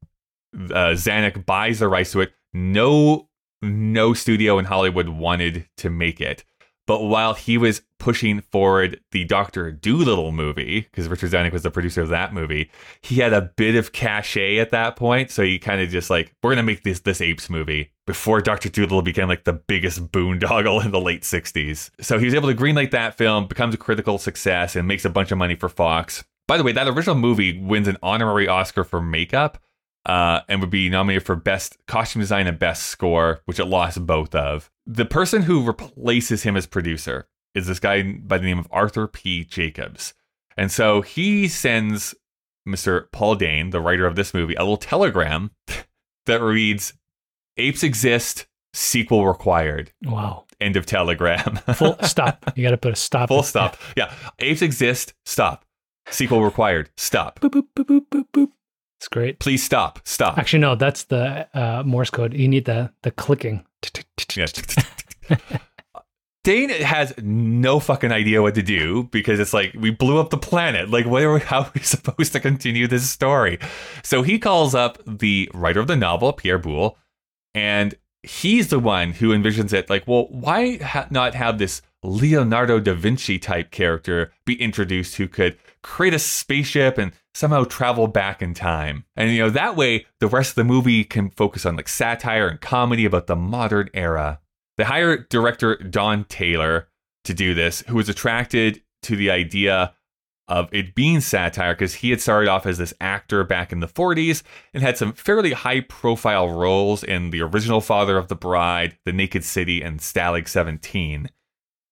[0.53, 2.33] uh, Zanuck buys the rights to it.
[2.53, 3.29] No,
[3.61, 6.43] no studio in Hollywood wanted to make it.
[6.89, 11.69] But while he was pushing forward the Doctor Dolittle movie, because Richard Zanuck was the
[11.69, 12.71] producer of that movie,
[13.01, 15.29] he had a bit of cachet at that point.
[15.29, 18.69] So he kind of just like, we're gonna make this this apes movie before Doctor
[18.69, 21.91] Dolittle became like the biggest boondoggle in the late '60s.
[22.01, 25.11] So he was able to greenlight that film, becomes a critical success, and makes a
[25.11, 26.23] bunch of money for Fox.
[26.47, 29.59] By the way, that original movie wins an honorary Oscar for makeup.
[30.09, 34.07] Uh, and would be nominated for best costume design and best score, which it lost
[34.07, 34.71] both of.
[34.87, 39.07] The person who replaces him as producer is this guy by the name of Arthur
[39.07, 39.43] P.
[39.43, 40.15] Jacobs.
[40.57, 42.15] And so he sends
[42.67, 43.11] Mr.
[43.11, 45.51] Paul Dehn, the writer of this movie, a little telegram
[46.25, 46.93] that reads
[47.57, 49.91] Apes exist, sequel required.
[50.03, 50.45] Wow.
[50.59, 51.57] End of telegram.
[51.75, 52.51] Full stop.
[52.55, 53.29] You got to put a stop.
[53.29, 53.77] Full stop.
[53.95, 54.11] Yeah.
[54.39, 55.65] Apes exist, stop.
[56.09, 57.39] Sequel required, stop.
[57.41, 58.49] Boop, boop, boop, boop, boop, boop.
[58.99, 59.39] It's great.
[59.39, 60.01] Please stop.
[60.03, 60.37] Stop.
[60.37, 62.33] Actually, no, that's the uh, Morse code.
[62.33, 63.65] You need the the clicking.
[66.45, 70.37] Dehn has no fucking idea what to do because it's like we blew up the
[70.37, 70.89] planet.
[70.89, 73.57] Like, what are we, how are we supposed to continue this story?
[74.03, 76.97] So he calls up the writer of the novel, Pierre Boulle,
[77.55, 79.89] and he's the one who envisions it.
[79.89, 85.27] Like, well, why ha- not have this Leonardo da Vinci type character be introduced who
[85.29, 89.05] could create a spaceship and somehow travel back in time?
[89.15, 92.47] And you know that way, the rest of the movie can focus on like satire
[92.47, 94.39] and comedy about the modern era.
[94.77, 96.87] They hire director Don Taylor
[97.25, 99.93] to do this, who was attracted to the idea
[100.49, 103.87] of it being satire because he had started off as this actor back in the
[103.87, 104.41] 40s
[104.73, 109.13] and had some fairly high profile roles in The Original Father of the Bride, The
[109.13, 111.29] Naked City, and Stalag 17.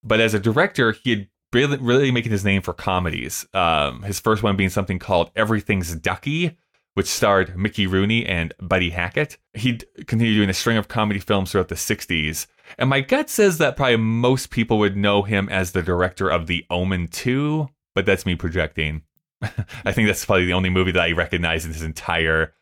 [0.03, 3.45] But as a director, he had really, really making his name for comedies.
[3.53, 6.57] Um, his first one being something called Everything's Ducky,
[6.93, 9.37] which starred Mickey Rooney and Buddy Hackett.
[9.53, 12.47] He'd continued doing a string of comedy films throughout the 60s.
[12.77, 16.47] And my gut says that probably most people would know him as the director of
[16.47, 19.03] The Omen 2, but that's me projecting.
[19.41, 22.53] I think that's probably the only movie that I recognize in his entire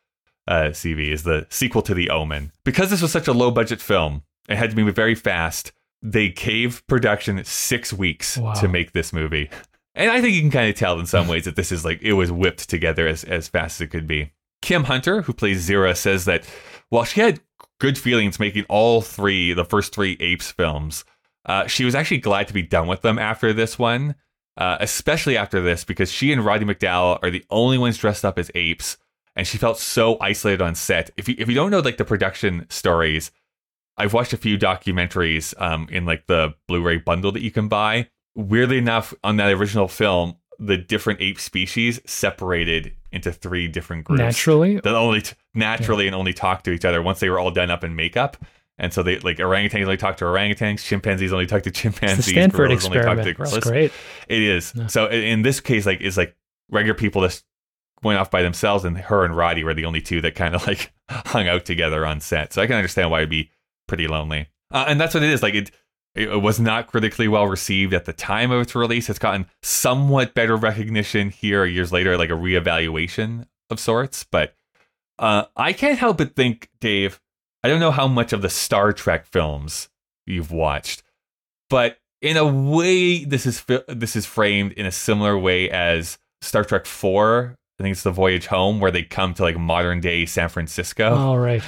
[0.48, 2.52] uh, CV is the sequel to The Omen.
[2.64, 5.72] Because this was such a low budget film, it had to be very fast.
[6.08, 8.54] They caved production six weeks Wow.
[8.54, 9.50] to make this movie.
[9.96, 12.02] And I think you can kind of tell in some ways that this is like
[12.02, 14.32] it was whipped together as, as fast as it could be.
[14.62, 16.46] Kim Hunter, who plays Zira, says that
[16.90, 17.40] while she had
[17.80, 21.06] good feelings making all three, the first three Apes films,
[21.46, 24.16] uh, she was actually glad to be done with them after this one,
[24.58, 28.38] uh, especially after this, because she and Roddy McDowall are the only ones dressed up
[28.40, 28.98] as apes,
[29.36, 31.10] and she felt so isolated on set.
[31.18, 33.32] If you if you don't know like the production stories,
[33.98, 38.10] I've watched a few documentaries um, in like the Blu-ray bundle that you can buy.
[38.36, 44.20] Weirdly enough, on that original film, the different ape species separated into three different groups
[44.20, 44.76] Naturally.
[44.76, 47.72] that only t- naturally and only talk to each other once they were all done
[47.72, 48.38] up in makeup.
[48.78, 52.26] And so they like orangutans only talk to orangutans, chimpanzees only talk to It's chimpanzees,
[52.26, 53.24] the Stanford gorillas only talk experiment.
[53.24, 53.64] to It's gorillas.
[53.64, 53.92] great.
[54.28, 54.74] It is.
[54.76, 54.88] Yeah.
[54.88, 56.36] So in in this case, like is like
[56.70, 57.46] regular people just
[58.04, 60.68] went off by themselves, and her and Roddy were the only two that kind of
[60.68, 62.52] like hung out together on set.
[62.52, 63.50] So I can understand why it'd be
[63.88, 64.48] pretty lonely.
[64.72, 65.44] Uh, and that's what it is.
[65.44, 65.72] Like it,
[66.16, 69.10] it was not critically well received at the time of its release.
[69.10, 74.24] It's gotten somewhat better recognition here years later, like a reevaluation of sorts.
[74.24, 74.56] But
[75.20, 77.20] uh, I can't help but think, Dave.
[77.64, 79.90] I don't know how much of the Star Trek films
[80.26, 81.04] you've watched,
[81.70, 86.64] but in a way, this is this is framed in a similar way as Star
[86.64, 87.56] Trek Four.
[87.80, 91.14] I think it's the Voyage Home, where they come to like modern day San Francisco.
[91.14, 91.64] All right.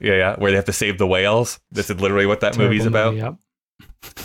[0.00, 1.60] Yeah, yeah, where they have to save the whales.
[1.70, 3.14] This is literally what that Terrible movie's about.
[3.14, 3.36] movie, Yep.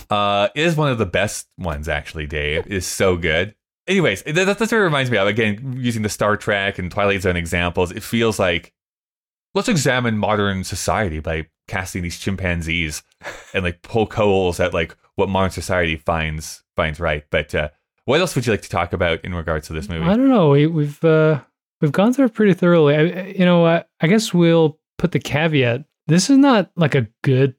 [0.10, 2.26] Uh, it is one of the best ones, actually.
[2.28, 3.56] Dave it is so good.
[3.88, 5.28] anyways, that, that's what it reminds me of.
[5.28, 8.74] Again, using the Star Trek and Twilight Zone examples, it feels like
[9.56, 13.04] let's examine modern society by casting these chimpanzees
[13.54, 17.24] and like poke holes at like what modern society finds finds right.
[17.30, 17.70] But uh,
[18.06, 20.06] what else would you like to talk about in regards to this movie?
[20.06, 20.50] I don't know.
[20.50, 21.42] We, we've uh,
[21.82, 22.96] we've gone through it pretty thoroughly.
[22.96, 27.08] I, you know, I, I guess we'll put the caveat: this is not like a
[27.22, 27.56] good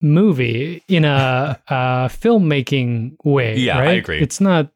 [0.00, 1.74] movie in a, a
[2.08, 3.56] filmmaking way.
[3.56, 3.98] Yeah, I right?
[3.98, 4.20] agree.
[4.20, 4.70] It's not.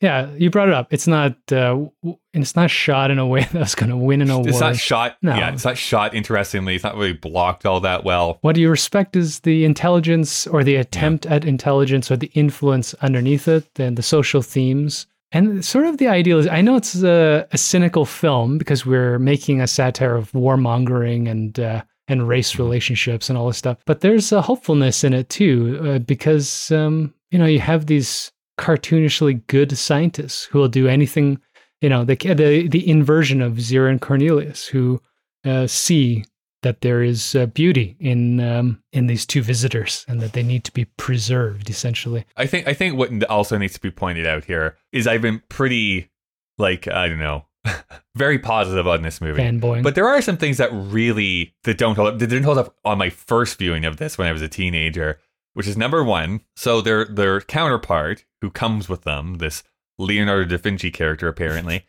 [0.00, 0.88] Yeah, you brought it up.
[0.90, 1.36] It's not.
[1.50, 1.86] Uh,
[2.34, 4.48] it's not shot in a way that's going to win an award.
[4.48, 5.16] It's not shot.
[5.22, 5.34] No.
[5.34, 6.74] Yeah, it's not shot interestingly.
[6.74, 8.38] It's not really blocked all that well.
[8.42, 12.92] what do you respect is the intelligence or the attempt at intelligence or the influence
[12.94, 17.02] underneath it and the social themes and sort of the ideal is i know it's
[17.02, 22.58] a, a cynical film because we're making a satire of warmongering and uh, and race
[22.58, 27.12] relationships and all this stuff but there's a hopefulness in it too uh, because um,
[27.30, 31.40] you know you have these cartoonishly good scientists who will do anything
[31.80, 35.00] you know the the, the inversion of zira and cornelius who
[35.44, 36.24] uh, see
[36.64, 40.64] that there is uh, beauty in um, in these two visitors and that they need
[40.64, 44.44] to be preserved essentially I think I think what also needs to be pointed out
[44.44, 46.10] here is I've been pretty
[46.58, 47.46] like I don't know
[48.14, 49.40] very positive on this movie.
[49.40, 52.18] fanboying But there are some things that really that don't hold up.
[52.18, 55.18] That didn't hold up on my first viewing of this when I was a teenager.
[55.54, 56.40] Which is number one.
[56.56, 59.62] So their their counterpart, who comes with them, this
[59.98, 61.86] Leonardo da Vinci character apparently,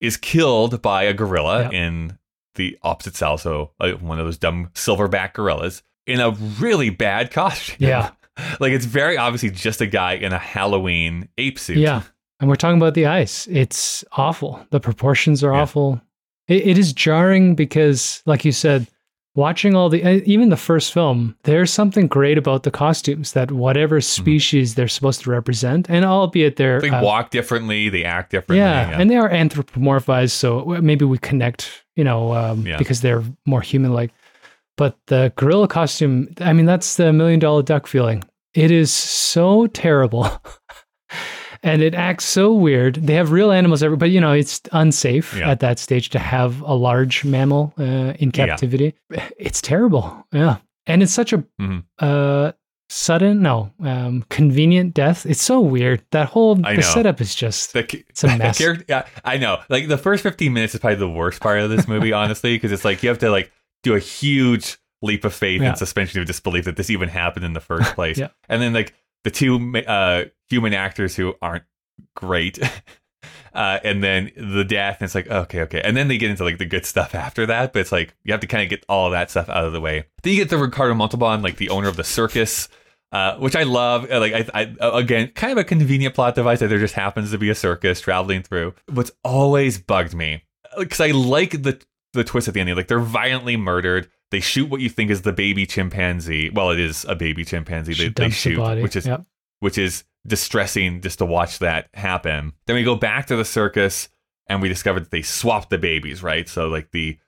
[0.00, 1.72] is killed by a gorilla Yep.
[1.72, 2.18] in
[2.54, 3.38] the opposite cell.
[3.38, 7.76] So one of those dumb silverback gorillas in a really bad costume.
[7.80, 8.10] Yeah.
[8.60, 11.78] like it's very obviously just a guy in a Halloween ape suit.
[11.78, 12.02] Yeah.
[12.40, 13.46] And we're talking about the ice.
[13.46, 14.66] It's awful.
[14.70, 15.62] The proportions are Yeah.
[15.62, 16.00] awful.
[16.48, 18.86] It, it is jarring because, like you said,
[19.36, 24.00] watching all the, even the first film, there's something great about the costumes that whatever
[24.00, 26.80] species they're supposed to represent, and albeit they're.
[26.80, 28.58] They uh, walk differently, they act differently.
[28.58, 32.76] yeah, and they are anthropomorphized, so maybe we connect, you know, um, Yeah.
[32.78, 34.10] because they're more human-like.
[34.76, 38.24] But the gorilla costume, I mean, that's the million-dollar duck feeling.
[38.54, 40.28] It is so terrible,
[41.62, 42.96] and it acts so weird.
[42.96, 45.50] They have real animals, every, but you know, it's unsafe Yeah.
[45.50, 48.46] at that stage to have a large mammal uh, in Yeah.
[48.46, 48.94] captivity.
[49.38, 51.84] It's terrible, yeah, and it's such a Mhm.
[52.00, 52.52] uh,
[52.88, 55.26] sudden, no, um, convenient death.
[55.26, 56.02] It's so weird.
[56.10, 57.72] That whole the setup is just.
[57.72, 58.58] The, It's a mess.
[58.58, 59.60] character, yeah, I know.
[59.68, 62.72] Like the first 15 minutes is probably the worst part of this movie, honestly, because
[62.72, 63.50] it's like you have to like
[63.82, 65.68] do a huge leap of faith Yeah.
[65.70, 68.18] and suspension of disbelief that this even happened in the first place.
[68.18, 68.28] Yeah.
[68.48, 71.64] And then like the two uh, human actors who aren't
[72.16, 72.58] great.
[73.54, 75.80] Uh, and then the death, and it's like, okay, okay.
[75.84, 78.32] And then they get into like the good stuff after that, but it's like you
[78.32, 80.06] have to kind of get all of that stuff out of the way.
[80.22, 82.68] Then you get the Ricardo Montalban, like the owner of the circus,
[83.12, 84.10] uh, which I love.
[84.10, 86.94] Uh, Like, I, I uh, again, kind of a convenient plot device that there just
[86.94, 88.74] happens to be a circus traveling through.
[88.92, 90.42] What's always bugged me
[90.76, 91.80] because I like the
[92.12, 92.74] the twist at the end.
[92.74, 94.10] Like they're violently murdered.
[94.32, 96.50] They shoot what you think is the baby chimpanzee.
[96.50, 97.92] Well, it is a baby chimpanzee.
[97.94, 98.82] She They, they the shoot, body.
[98.82, 99.24] which is Yep.
[99.60, 102.52] which is distressing just to watch that happen.
[102.66, 104.08] Then we go back to the circus
[104.46, 106.48] and we discover that they swapped the babies, right?
[106.48, 107.18] So like the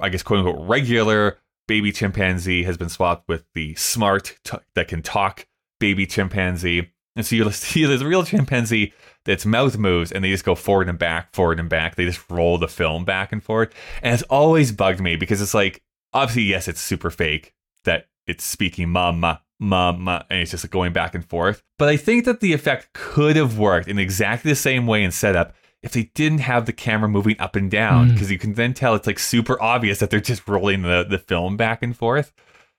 [0.00, 4.88] I guess quote unquote regular baby chimpanzee has been swapped with the smart t- that
[4.88, 5.46] can talk
[5.80, 6.90] baby chimpanzee.
[7.16, 8.92] And so you'll see this real chimpanzee
[9.24, 11.96] that's mouth moves and they just go forward and back, forward and back.
[11.96, 13.72] They just roll the film back and forth.
[14.02, 15.82] And it's always bugged me because it's like,
[16.12, 17.54] obviously, yes, it's super fake
[17.84, 21.62] that it's speaking mama, mama, and it's just going back and forth.
[21.78, 25.12] But I think that the effect could have worked in exactly the same way and
[25.14, 28.12] setup if they didn't have the camera moving up and down Mm.
[28.14, 31.18] because you can then tell it's like super obvious that they're just rolling the, the
[31.18, 32.32] film back and forth.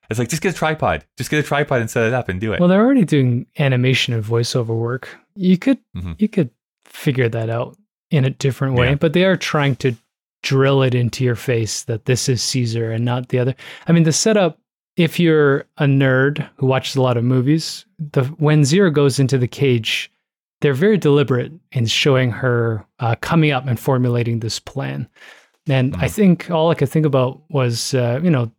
[0.09, 2.39] It's like just get a tripod, just get a tripod and set it up and
[2.41, 2.59] do it.
[2.59, 5.09] Well, they're already doing animation and voiceover work.
[5.36, 6.15] You could Mhm.
[6.19, 6.49] you could
[6.86, 7.76] figure that out
[8.11, 8.95] in a different way, Yeah.
[8.95, 9.95] but they are trying to
[10.43, 13.55] drill it into your face that this is Caesar and not the other.
[13.88, 14.59] I mean, the setup.
[14.97, 19.37] If you're a nerd who watches a lot of movies, the when Zira goes into
[19.37, 20.09] the cage,
[20.61, 25.07] they're very deliberate in showing her uh, coming up and formulating this plan.
[25.67, 26.11] And I Mhm.
[26.11, 28.51] think all I could think about was, uh, you know,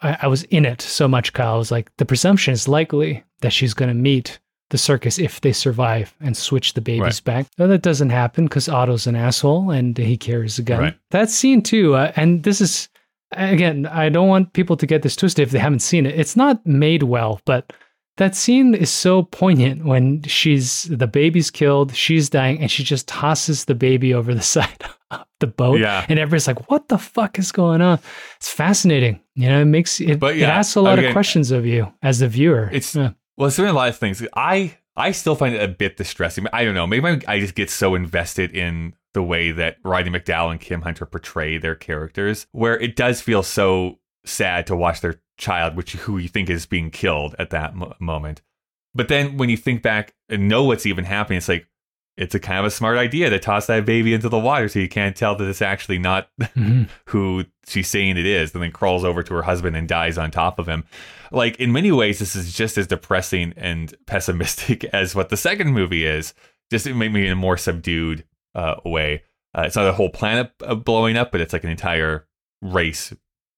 [0.00, 1.54] I, I was in it so much, Kyle.
[1.54, 4.40] I was like, the presumption is likely that she's going to meet
[4.70, 7.46] the circus if they survive and switch the babies back.
[7.56, 10.80] Though that doesn't happen because Otto's an asshole and he carries a gun.
[10.80, 10.98] Right.
[11.10, 12.88] That scene too, uh, and this is
[13.36, 16.18] again, I don't want people to get this twisted if they haven't seen it.
[16.18, 17.72] It's not made well, but
[18.16, 23.08] that scene is so poignant when she's the baby's killed, she's dying, and she just
[23.08, 25.80] tosses the baby over the side of the boat.
[25.80, 26.06] Yeah.
[26.08, 27.98] And everybody's like, what the fuck is going on?
[28.36, 29.20] It's fascinating.
[29.34, 31.92] You know, it makes it, But it asks a lot again, of questions of you
[32.02, 32.66] as the viewer.
[32.68, 33.10] it's- Yeah.
[33.36, 34.24] Well, it's doing a lot of things.
[34.36, 36.46] I I still find it a bit distressing.
[36.52, 36.86] I don't know.
[36.86, 41.06] Maybe I just get so invested in the way that Roddy McDowall and Kim Hunter
[41.06, 46.18] portray their characters, where it does feel so sad to watch their child, which who
[46.18, 48.42] you think is being killed at that mo- moment.
[48.94, 51.66] But then when you think back and know what's even happening, it's like
[52.16, 54.78] it's a kind of a smart idea to toss that baby into the water so
[54.78, 56.88] you can't tell that it's actually not Mhm.
[57.06, 60.30] who she's saying it is, and then crawls over to her husband and dies on
[60.30, 60.84] top of him.
[61.32, 65.72] Like in many ways, this is just as depressing and pessimistic as what the second
[65.72, 66.34] movie is,
[66.70, 68.24] just it maybe in a more subdued
[68.54, 69.22] uh, way.
[69.56, 72.26] Uh, it's not a whole planet uh, blowing up, but it's like an entire
[72.60, 73.12] race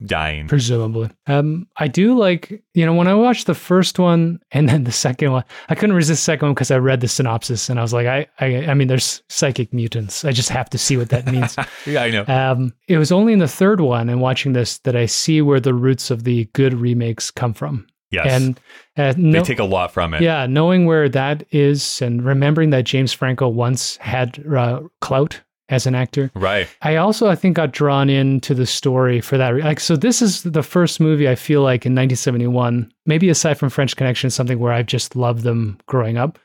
[0.04, 0.46] dying.
[0.46, 1.10] presumably.
[1.26, 4.92] Um, I do like, you know, when I watched the first one and then the
[4.92, 7.82] second one, I couldn't resist the second one because I read the synopsis and I
[7.82, 10.24] was like, I, I, I mean, there's psychic mutants.
[10.24, 11.56] I just have to see what that means.
[11.86, 12.24] yeah, I know.
[12.26, 15.60] um, it was only in the third one and watching this that I see where
[15.60, 17.86] the roots of the good remakes come from.
[18.16, 18.60] Yes, And
[18.96, 20.22] uh, they take a lot from it.
[20.22, 25.86] yeah, knowing where that is and remembering that James Franco once had uh, clout as
[25.86, 26.30] an actor.
[26.34, 26.68] Right.
[26.82, 29.54] I also I think got drawn into the story for that.
[29.56, 33.70] Like so this is the first movie I feel like in 1971, maybe aside from
[33.70, 36.38] French Connection something where I've just loved them growing up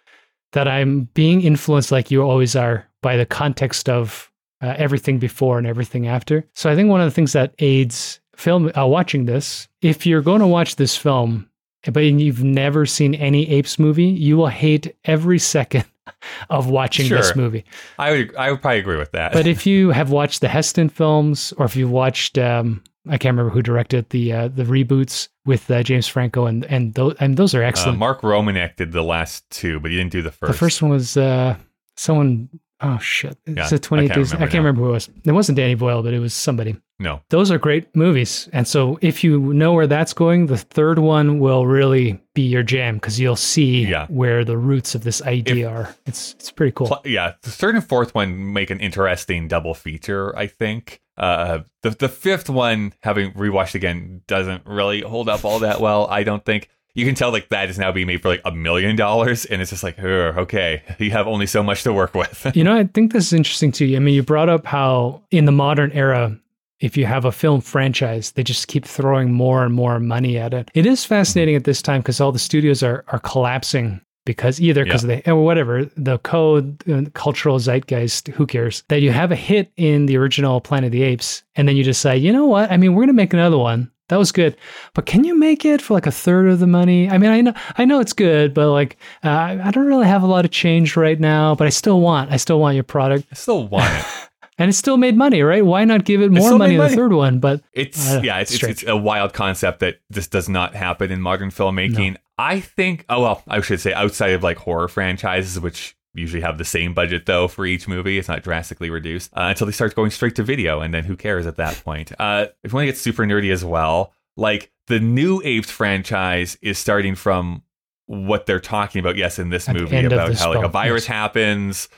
[0.54, 4.30] that I'm being influenced like you always are by the context of
[4.62, 6.46] uh, everything before and everything after.
[6.56, 10.22] So I think one of the things that aids film uh, watching this, if you're
[10.22, 11.48] going to watch this film
[11.92, 15.86] but you've never seen any apes movie, you will hate every second
[16.50, 17.36] of watching this Sure.
[17.36, 17.64] movie.
[17.98, 19.34] I would I would probably agree with that.
[19.34, 23.34] But if you have watched the Heston films, or if you've watched, um, I can't
[23.34, 27.38] remember who directed the uh, the reboots with uh, James Franco, and and those and
[27.38, 27.98] those are uh, excellent.
[27.98, 30.52] Mark Romanek did the last two, but he didn't do the first.
[30.52, 31.56] the first one was uh,
[31.98, 32.50] someone.
[32.84, 33.38] Oh shit!
[33.46, 34.32] It's a twenty I can't days.
[34.34, 34.68] I remember can't now.
[34.70, 35.10] remember who it was.
[35.26, 36.76] It wasn't Danny Boyle, but it was somebody.
[37.00, 37.22] No.
[37.30, 41.40] Those are great movies, and so if you know where that's going, the third one
[41.40, 44.06] will really be your jam because you'll see Yeah.
[44.08, 45.96] where the roots of this idea are.
[46.06, 46.88] It's it's pretty cool.
[46.88, 50.38] Pl- yeah, the third and fourth one make an interesting double feature.
[50.38, 55.60] I think uh, the the fifth one, having rewatched again, doesn't really hold up all
[55.60, 56.08] that well.
[56.08, 58.52] I don't think you can tell like that is now being made for like a
[58.52, 62.52] million dollars, and it's just like, okay, you have only so much to work with.
[62.54, 63.96] You know, I think this is interesting too.
[63.96, 66.38] I mean, you brought up how in the modern era,
[66.80, 70.54] if you have a film franchise, they just keep throwing more and more money at
[70.54, 70.70] it.
[70.74, 74.84] It is fascinating at this time because all the studios are are collapsing because either
[74.84, 79.36] because they or whatever the code, uh, cultural zeitgeist, who cares that you have a
[79.36, 82.72] hit in the original Planet of the Apes, and then you decide, you know what?
[82.72, 83.92] I mean, we're gonna make another one.
[84.12, 84.58] That was good,
[84.94, 87.10] but can you make it for like a third of the money?
[87.10, 89.30] I mean, I know, I know it's good, but like, uh,
[89.64, 91.56] I don't really have a lot of change right now.
[91.56, 94.06] But I still want, I still want your product, I still want it.
[94.58, 95.66] and it still made money, right?
[95.66, 97.40] Why not give it more money in the third one?
[97.40, 101.10] But It's Uh, yeah, it's, it's it's a wild concept that this does not happen
[101.10, 102.18] in modern filmmaking.
[102.38, 103.06] I think.
[103.08, 106.94] Oh well, I should say outside of like horror franchises, which usually have the same
[106.94, 108.18] budget though for each movie.
[108.18, 111.16] It's not drastically reduced uh, until they start going straight to video, and then who
[111.16, 112.12] cares at that point?
[112.20, 116.58] Uh, if you want to get super nerdy as well, like the new Apes franchise
[116.62, 117.64] is starting from
[118.06, 119.16] what they're talking about.
[119.16, 121.08] Yes, in this At movie about how like a virus yes.
[121.08, 121.90] happens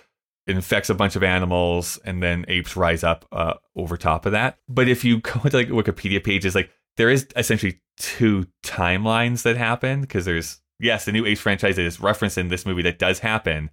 [0.47, 4.57] infects a bunch of animals and then apes rise up uh, over top of that
[4.67, 9.55] but if you go to like wikipedia pages like there is essentially two timelines that
[9.55, 13.19] happen because there's yes the new apes franchise is referenced in this movie that does
[13.19, 13.69] happen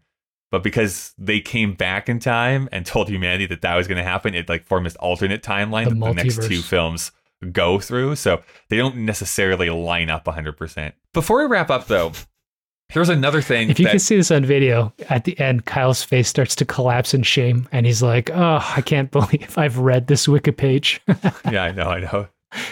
[0.51, 4.05] but because they came back in time and told humanity that that was going to
[4.05, 7.13] happen it like formed this alternate timeline The that the next two films
[7.53, 12.13] go through so they don't necessarily line up 100% before we wrap up though
[12.91, 16.03] here's another thing if you that, can see this on video, at the end, Kyle's
[16.03, 20.07] face starts to collapse in shame, and he's like, "Oh, I can't believe I've read
[20.07, 21.01] this wiki page."
[21.51, 22.29] yeah, I know, I know.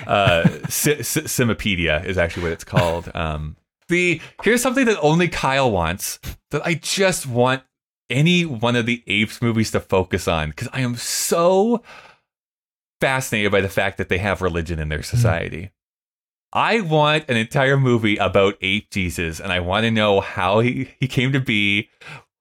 [0.06, 3.10] Uh, C- C- Simipedia is actually what it's called.
[3.14, 3.56] Um,
[3.88, 6.18] the here's something that only Kyle wants
[6.50, 7.62] that I just want
[8.10, 11.82] any one of the apes movies to focus on because I am so
[13.00, 15.70] fascinated by the fact that they have religion in their society.
[16.52, 20.88] I want an entire movie about ape Jesus, and I want to know how he,
[20.98, 21.90] he came to be,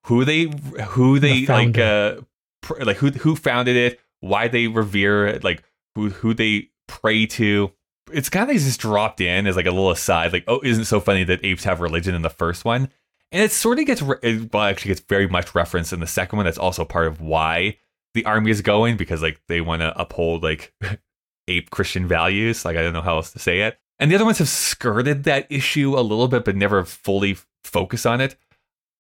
[0.06, 0.50] who they
[0.90, 2.22] who they like uh
[2.62, 5.64] pr- like who who founded it, why they revere it, like
[5.96, 7.72] who who they pray to.
[8.14, 10.86] It's kind of just dropped in as like a little aside, like oh, isn't it
[10.86, 12.90] so funny that apes have religion in the first one,
[13.32, 16.38] and it sort of gets re- well actually gets very much referenced in the second
[16.38, 16.46] one.
[16.46, 17.78] That's also part of why
[18.14, 20.74] the army is going because like they want to uphold like
[21.48, 22.66] ape Christian values.
[22.66, 23.80] Like I don't know how else to say it.
[24.00, 28.06] And the other ones have skirted that issue a little bit, but never fully focus
[28.06, 28.36] on it.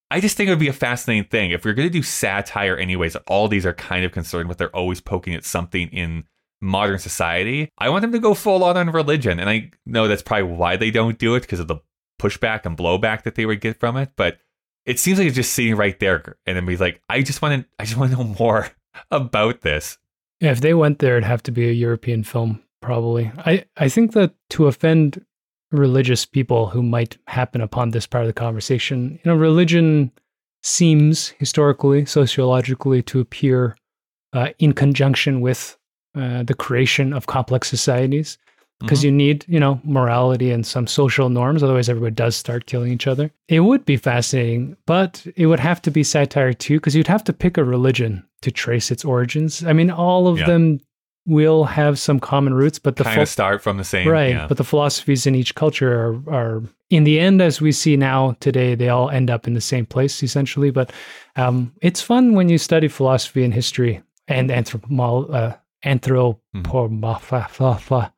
[0.09, 2.78] I just think it would be a fascinating thing if we're going to do satire,
[2.78, 3.15] anyways.
[3.28, 4.57] All these are kind of concerned with.
[4.57, 6.23] They're always poking at something in
[6.61, 7.69] modern society.
[7.78, 10.78] I want them to go full on on religion, and I know that's probably why
[10.78, 11.78] they don't do it because of the
[12.20, 14.11] pushback and blowback that they would get from it.
[14.15, 14.39] But
[14.86, 17.61] it seems like it's just sitting right there, and then be like, I just want
[17.61, 18.70] to, I just want to know more
[19.11, 19.97] about this.
[20.39, 23.32] Yeah, if they went there, it'd have to be a European film, probably.
[23.38, 25.26] I, I think that to offend
[25.72, 30.11] religious people who might happen upon this part of the conversation, you know, religion
[30.63, 33.76] seems historically, sociologically, to appear
[34.34, 35.78] uh, in conjunction with
[36.15, 38.38] uh, the creation of complex societies
[38.80, 41.63] because you need, you know, morality and some social norms.
[41.63, 43.32] Otherwise, everybody does start killing each other.
[43.47, 47.23] It would be fascinating, but it would have to be satire too, because you'd have
[47.23, 49.65] to pick a religion to trace its origins.
[49.65, 50.45] I mean, all of Yeah.
[50.45, 50.80] them
[51.25, 54.47] will have some common roots, but the Kind of start from the same, right, yeah.
[54.47, 55.93] but the philosophies in each culture
[56.28, 59.53] are, are, in the end, as we see now today, they all end up in
[59.53, 60.71] the same place essentially.
[60.71, 60.93] But
[61.36, 68.11] um, it's fun when you study philosophy and history and anthropo- uh, anthropomorph-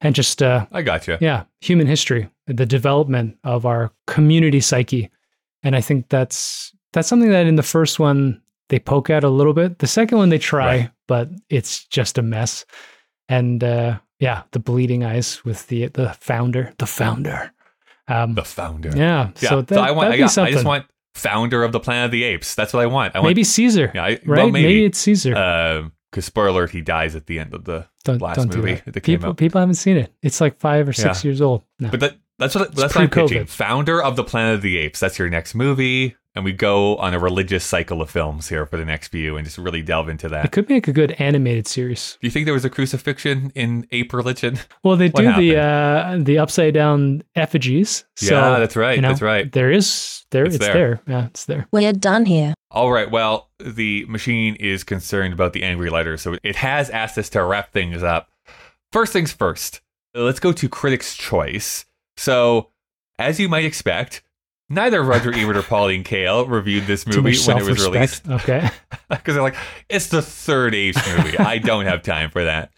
[0.00, 1.18] and just uh, I got you.
[1.20, 5.10] yeah, human history, the development of our community psyche.
[5.62, 9.28] And I think that's that's something that in the first one they poke at a
[9.28, 9.78] little bit.
[9.78, 10.90] The second one they try, Right.
[11.06, 12.64] but it's just a mess.
[13.28, 17.52] And uh, yeah, the bleeding eyes with the the founder, the founder.
[18.08, 18.90] Um, The founder.
[18.96, 19.48] yeah, Yeah.
[19.50, 20.12] so that, I want.
[20.12, 22.54] I, got, I just want founder of the Planet of the Apes.
[22.54, 23.14] That's what I want.
[23.14, 24.26] I want maybe Caesar, Yeah, I- right?
[24.26, 24.84] well, maybe.
[24.86, 25.90] it's Caesar.
[26.10, 28.74] Because spoiler alert, he dies at the end of the don't last don't do movie
[28.76, 28.94] that.
[28.94, 29.36] that came people, out.
[29.36, 30.12] people haven't seen it.
[30.22, 31.28] It's like five or six Yeah.
[31.28, 31.62] years old.
[31.78, 31.90] No.
[31.90, 33.28] But that, that's what that's what I'm pre-COVID.
[33.28, 33.46] pitching.
[33.46, 35.00] Founder of the Planet of the Apes.
[35.00, 38.76] That's your next movie, and we go on a religious cycle of films here for
[38.76, 40.44] the next few, and just really delve into that.
[40.44, 42.16] it could make a good animated series.
[42.20, 44.58] Do you think there was a crucifixion in ape religion?
[44.84, 48.04] Well, they What do the uh, the upside down effigies.
[48.16, 49.50] So, Yeah, that's right, you know, that's right.
[49.50, 50.44] There is there.
[50.44, 50.74] It's It's, there.
[50.74, 51.00] there.
[51.08, 51.66] Yeah, it's there.
[51.72, 52.54] We're done here.
[52.70, 53.10] All right.
[53.10, 57.42] Well, the machine is concerned about the angry letter, so it has asked us to
[57.42, 58.30] wrap things up.
[58.92, 59.80] First things first.
[60.14, 61.84] Let's go to critics' choice.
[62.16, 62.70] So,
[63.18, 64.22] as you might expect,
[64.68, 68.28] neither Roger Ebert or Pauline Kael reviewed this movie when it was released.
[68.28, 68.68] Okay.
[69.10, 69.56] because they're like,
[69.88, 71.38] it's the third Apes movie.
[71.38, 72.72] I don't have time for that.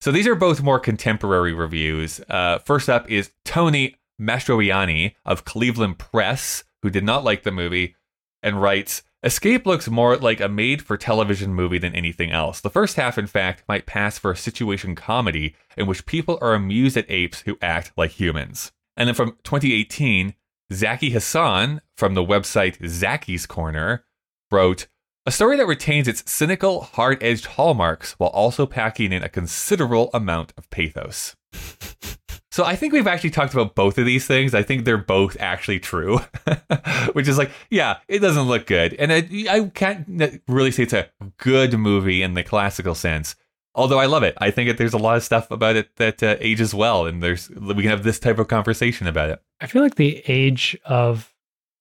[0.00, 2.20] So these are both more contemporary reviews.
[2.28, 7.96] Uh, first up is Tony Mastroianni of Cleveland Press, who did not like the movie
[8.42, 12.60] and writes, Escape looks more like a made for television movie than anything else.
[12.60, 16.54] The first half, in fact, might pass for a situation comedy in which people are
[16.54, 18.70] amused at apes who act like humans.
[18.96, 20.34] And then from 2018,
[20.72, 24.04] Zaki Hassan from the website Zaki's Corner
[24.52, 24.86] wrote,
[25.26, 30.10] a story that retains its cynical, hard edged hallmarks while also packing in a considerable
[30.14, 31.34] amount of pathos.
[32.50, 34.54] So I think we've actually talked about both of these things.
[34.54, 36.18] I think they're both actually true,
[37.12, 40.92] which is like, yeah, it doesn't look good, and I, I can't really say it's
[40.94, 43.36] a good movie in the classical sense.
[43.74, 46.22] Although I love it, I think that there's a lot of stuff about it that
[46.22, 49.42] uh, ages well, and there's we can have this type of conversation about it.
[49.60, 51.32] I feel like the age of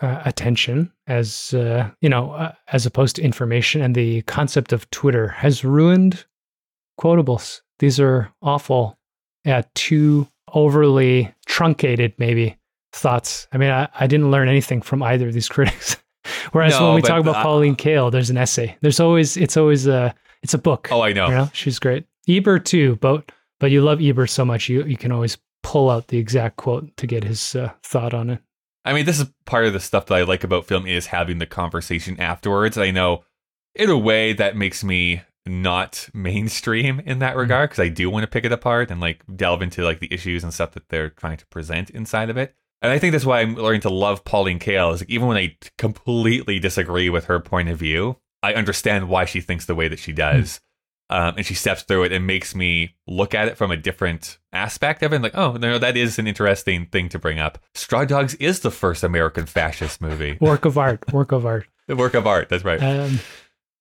[0.02, 4.90] uh, attention, as uh, you know, uh, as opposed to information, and the concept of
[4.92, 6.26] Twitter has ruined
[7.00, 7.62] quotables.
[7.80, 9.00] These are awful,
[9.46, 12.58] uh, too overly truncated, maybe
[12.94, 13.48] thoughts.
[13.52, 15.98] I mean, I, I didn't learn anything from either of these critics.
[16.52, 18.76] Whereas No, when we talk about I- Pauline Kael, there's an essay.
[18.82, 20.90] There's always it's always a it's a book.
[20.92, 21.28] Oh, I know.
[21.28, 22.06] You know, she's great.
[22.28, 26.08] Ebert too, but but you love Ebert so much, you you can always pull out
[26.08, 28.40] the exact quote to get his uh, thought on it.
[28.86, 31.40] I mean, this is part of the stuff that I like about film is having
[31.40, 32.78] the conversation afterwards.
[32.78, 33.24] I know,
[33.76, 38.24] in a way, that makes me not mainstream in that regard because I do want
[38.24, 41.10] to pick it apart and like delve into like the issues and stuff that they're
[41.10, 42.56] trying to present inside of it.
[42.82, 44.94] And I think that's why I'm learning to love Pauline Kael.
[44.94, 49.26] Is like even when I completely disagree with her point of view, I understand why
[49.26, 50.60] she thinks the way that she does.
[51.10, 54.40] Um, and she steps through it and makes me look at it from a different
[54.52, 55.16] aspect of it.
[55.16, 57.60] And Like, oh, no, that is an interesting thing to bring up.
[57.74, 60.38] Straw Dogs is the first American fascist movie.
[60.42, 61.66] Work of art, work of art.
[61.88, 62.50] the work of art.
[62.50, 62.84] That's right.
[62.84, 63.20] Um,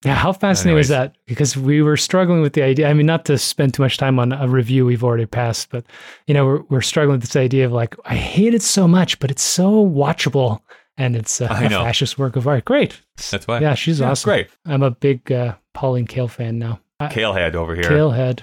[0.05, 1.12] yeah, how fascinating was Anyways.
[1.12, 1.16] that?
[1.27, 2.89] Because we were struggling with the idea.
[2.89, 5.85] I mean, not to spend too much time on a review we've already passed, but
[6.27, 9.18] you know, we're we're struggling with this idea of like, I hate it so much,
[9.18, 10.60] but it's so watchable,
[10.97, 11.82] and it's a, I a know.
[11.82, 12.64] fascist work of art.
[12.66, 13.01] Great.
[13.31, 13.60] That's why.
[13.60, 14.28] Yeah, she's Yeah, awesome.
[14.31, 14.48] Great.
[14.66, 16.81] I'm a big uh, Pauline Kael fan now.
[17.01, 17.85] I- Kale head over here.
[17.85, 18.43] Kale head.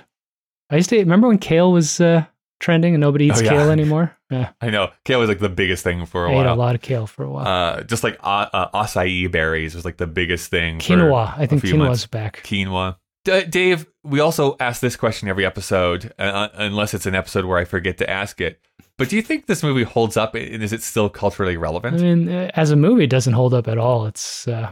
[0.70, 2.26] I used to remember when kale was uh,
[2.60, 3.50] trending and nobody eats Oh, yeah.
[3.52, 4.18] kale anymore.
[4.34, 4.92] Yeah, I know.
[5.06, 7.24] Kale was like the biggest thing for a I ate a lot of kale for
[7.24, 7.48] a while.
[7.48, 10.80] Uh, just like uh, uh, acai berries was like the biggest thing.
[10.80, 11.38] quinoa.
[11.38, 12.06] I think quinoa's months.
[12.08, 12.42] back.
[12.44, 12.98] Quinoa.
[13.26, 17.58] D- Dave, we also ask this question every episode, uh, unless it's an episode where
[17.58, 18.60] I forget to ask it.
[18.98, 22.00] But do you think this movie holds up, and is it still culturally relevant?
[22.00, 24.06] I mean, uh, as a movie, it doesn't hold up at all.
[24.06, 24.72] It's uh,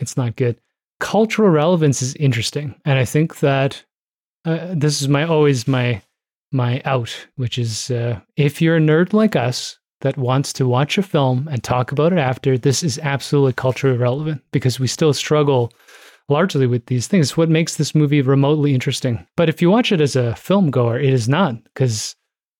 [0.00, 0.58] it's not good.
[1.00, 3.84] Cultural relevance is interesting, and I think that
[4.44, 6.02] uh, this is my always my
[6.56, 10.98] my out, which is uh, if you're a nerd like us that wants to watch
[10.98, 15.12] a film and talk about it after, this is absolutely culturally relevant because we still
[15.12, 15.72] struggle
[16.28, 17.36] largely with these things.
[17.36, 19.24] What makes this movie remotely interesting.
[19.36, 22.16] But if you watch it as a film goer, it is not because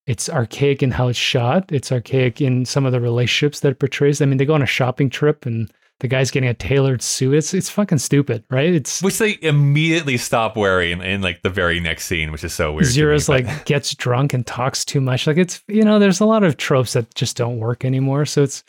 [0.07, 1.71] it's archaic in how it's shot.
[1.73, 4.23] It's archaic in some of the relationships that it portrays.
[4.23, 5.71] I mean, they go on a shopping trip and
[6.01, 7.35] the guy's getting a tailored suit.
[7.35, 8.75] It's it's fucking stupid, right?
[8.75, 12.73] It's Which they immediately stop wearing in like the very next scene, which is so
[12.73, 12.87] weird.
[12.87, 15.27] to me, Zira's like gets drunk and talks too much.
[15.27, 18.27] Like it's you know, there's a lot of tropes that just don't work anymore.
[18.27, 18.63] So it's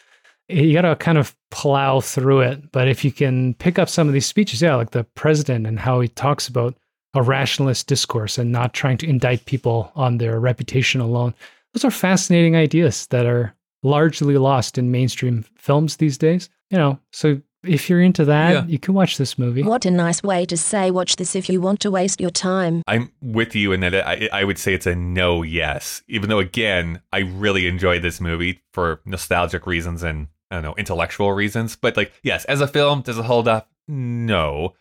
[0.50, 2.72] you got to kind of plow through it.
[2.72, 5.80] But if you can pick up some of these speeches, yeah, like the president and
[5.80, 6.76] how he talks about
[7.14, 11.34] a rationalist discourse and not trying to indict people on their reputation alone,
[11.74, 13.54] those are fascinating ideas that are
[13.88, 16.50] largely lost in mainstream films these days.
[16.70, 18.66] You know, so if you're into that, Yeah.
[18.68, 19.64] you can watch this movie.
[19.64, 22.82] What a nice way to say watch this if you want to waste your time.
[22.88, 26.04] I'm with you in that I, I would say it's a no yes.
[26.08, 30.76] Even though, again, I really enjoyed this movie for nostalgic reasons and I don't know
[30.78, 31.76] intellectual reasons.
[31.76, 33.70] But like, yes, as a film, does it hold up?
[33.88, 34.74] No.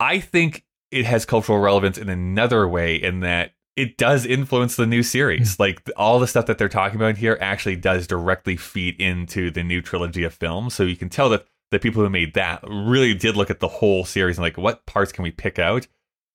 [0.00, 4.86] I think it has cultural relevance in another way in that it does influence the
[4.86, 5.56] new series.
[5.56, 5.62] Hmm.
[5.62, 9.62] Like all the stuff that they're talking about here actually does directly feed into the
[9.64, 10.74] new trilogy of films.
[10.74, 13.68] So you can tell that the people who made that really did look at the
[13.68, 15.86] whole series and like what parts can we pick out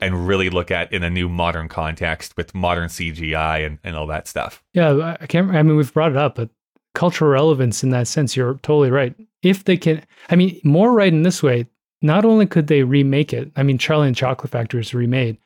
[0.01, 4.07] and really look at in a new modern context with modern CGI and, and all
[4.07, 4.63] that stuff.
[4.73, 5.51] Yeah, I- I can't.
[5.51, 6.49] I mean, we've brought it up, but
[6.95, 9.13] cultural relevance in that sense, you're totally right.
[9.43, 11.67] If they can, I mean, more right in this way.
[12.01, 15.37] Not only could they remake it, I mean, Charlie and Chocolate Factory is remade,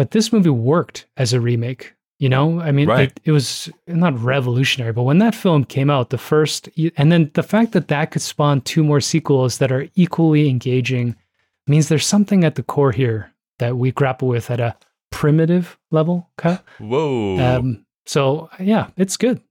[0.00, 1.92] but this movie worked as a remake.
[2.18, 3.10] You know, I mean, Right.
[3.10, 7.30] it, it was not revolutionary, but when that film came out, the first, and then
[7.34, 11.16] the fact that that could spawn two more sequels that are equally engaging
[11.66, 14.74] means there's something at the core here that we grapple with at a
[15.10, 16.30] primitive level.
[16.78, 17.38] Whoa.
[17.38, 19.42] Um, so yeah, it's good.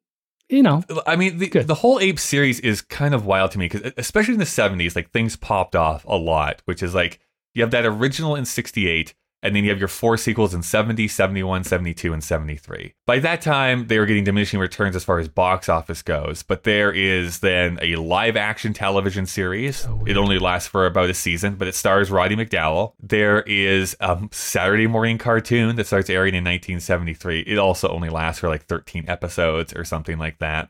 [0.49, 1.67] You know, I mean, the, Good.
[1.67, 4.95] the whole Ape series is kind of wild to me because, especially in the 70s,
[4.95, 7.19] like things popped off a lot, which is like
[7.53, 11.07] you have that original in 68, and then you have your four sequels in 70,
[11.07, 12.93] 71, 72, and 73.
[13.05, 16.63] By that time, they were getting diminishing returns as far as box office goes, but
[16.63, 19.87] there is then a live action television series.
[20.05, 22.93] it only lasts for about a season, but it stars Roddy McDowall.
[22.99, 27.41] There is a Saturday morning cartoon that starts airing in 1973.
[27.41, 30.69] It also only lasts for like 13 episodes or something like that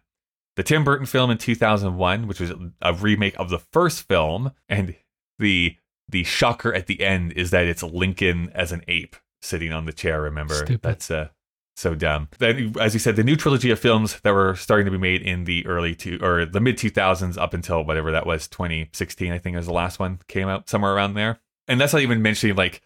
[0.60, 2.52] the Tim Burton film in 2001, which was
[2.82, 4.94] a remake of the first film, and
[5.38, 5.78] the
[6.10, 9.94] the shocker at the end is that it's Lincoln as an ape sitting on the
[9.94, 10.22] chair.
[10.22, 10.82] Remember, Stupid.
[10.82, 11.30] that's uh,
[11.76, 12.28] so dumb.
[12.40, 15.22] Then, as you said, the new trilogy of films that were starting to be made
[15.22, 19.38] in the early two or the mid 2000s up until whatever that was, 2016, I
[19.38, 22.56] think was the last one came out somewhere around there, and that's not even mentioning
[22.56, 22.82] like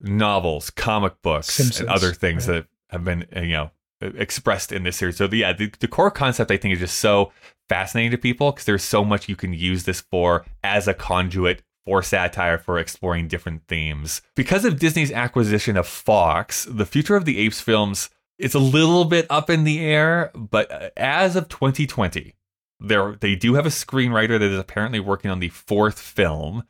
[0.00, 2.54] novels, comic books, Simpsons, and other things right.
[2.54, 3.70] that have been uh, you know
[4.00, 5.16] expressed in this series.
[5.16, 7.32] So the, yeah, the, the core concept I think is just so
[7.68, 11.62] fascinating to people because there's so much you can use this for as a conduit
[11.84, 14.22] for satire for exploring different themes.
[14.34, 19.04] Because of Disney's acquisition of Fox, the future of the Apes films it's a little
[19.04, 22.34] bit up in the air, but uh, as of 2020,
[22.80, 26.64] there they do have a screenwriter that is apparently working on the fourth film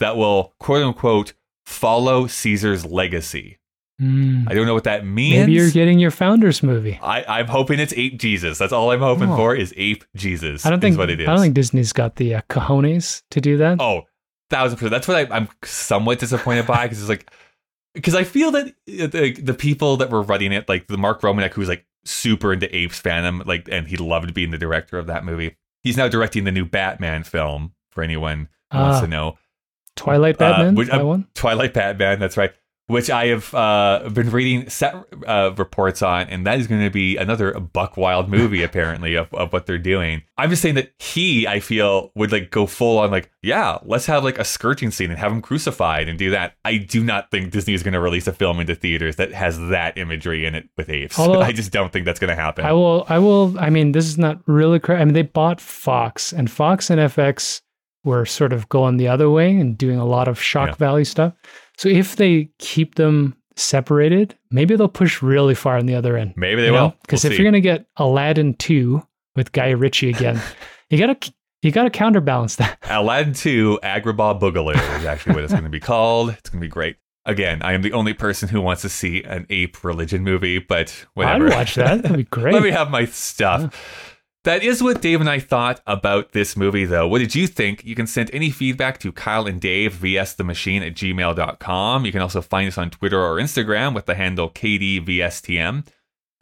[0.00, 1.34] that will quote unquote
[1.64, 3.58] follow Caesar's legacy.
[4.02, 4.50] Mm.
[4.50, 5.38] I don't know what that means.
[5.46, 6.98] maybe you're getting your founders movie.
[7.00, 8.58] I, I'm hoping it's Ape Jesus.
[8.58, 9.36] That's all I'm hoping Oh.
[9.36, 10.66] for is Ape Jesus.
[10.66, 11.28] I don't is think what it is.
[11.28, 13.76] I don't think Disney's got the uh, cojones to do that.
[13.80, 14.02] Oh,
[14.50, 14.90] thousand percent.
[14.92, 17.30] That's what I, I'm somewhat disappointed by because it's like
[17.94, 21.20] because I feel that uh, the, the people that were running it, like the Mark
[21.22, 25.06] Romanek, who's like super into Apes fandom, like and he loved being the director of
[25.06, 25.56] that movie.
[25.82, 27.72] He's now directing the new Batman film.
[27.90, 29.00] For anyone who wants Ah.
[29.02, 29.38] to know,
[29.94, 31.18] Twilight Uh, Batman, which- that uh.
[31.34, 32.18] Twilight Batman.
[32.18, 32.52] That's right.
[32.86, 34.94] Which I have uh, been reading set
[35.26, 39.32] uh, reports on, and that is going to be another Buck Wild movie, apparently, of,
[39.32, 40.20] of what they're doing.
[40.36, 44.04] I'm just saying that he, I feel, would like go full on, like, yeah, let's
[44.04, 46.56] have like a scourging scene and have him crucified and do that.
[46.62, 49.58] I do not think Disney is going to release a film into theaters that has
[49.70, 51.18] that imagery in it with apes.
[51.18, 52.66] Although- I just don't think that's going to happen.
[52.66, 53.06] I will.
[53.08, 53.58] I will.
[53.58, 55.00] I mean, this is not really correct.
[55.00, 57.62] I mean, they bought Fox, and Fox and FX
[58.04, 60.74] were sort of going the other way and doing a lot of shock Yeah.
[60.74, 61.32] value stuff.
[61.78, 66.34] So if they keep them separated, maybe they'll push really far on the other end.
[66.36, 66.94] Maybe they will.
[67.02, 67.42] Because We'll if see.
[67.42, 69.02] you're gonna get Aladdin two
[69.36, 70.40] with Guy Ritchie again,
[70.90, 71.32] you gotta
[71.62, 72.78] you gotta counterbalance that.
[72.90, 76.28] Aladdin 2 Agrabah Boogaloo is actually what it's going to be called.
[76.30, 76.96] It's going to be great.
[77.24, 81.06] Again, I am the only person who wants to see an ape religion movie, but
[81.14, 81.46] whatever.
[81.46, 82.02] I'd watch that.
[82.02, 82.52] That'd be great.
[82.52, 84.13] Let me have my stuff.
[84.44, 87.08] That is what Dave and I thought about this movie, though.
[87.08, 87.82] What did you think?
[87.82, 92.04] You can send any feedback to Kyle and Dave, vsthemachine at gmail.com.
[92.04, 95.86] You can also find us on Twitter or Instagram with the handle KDVSTM.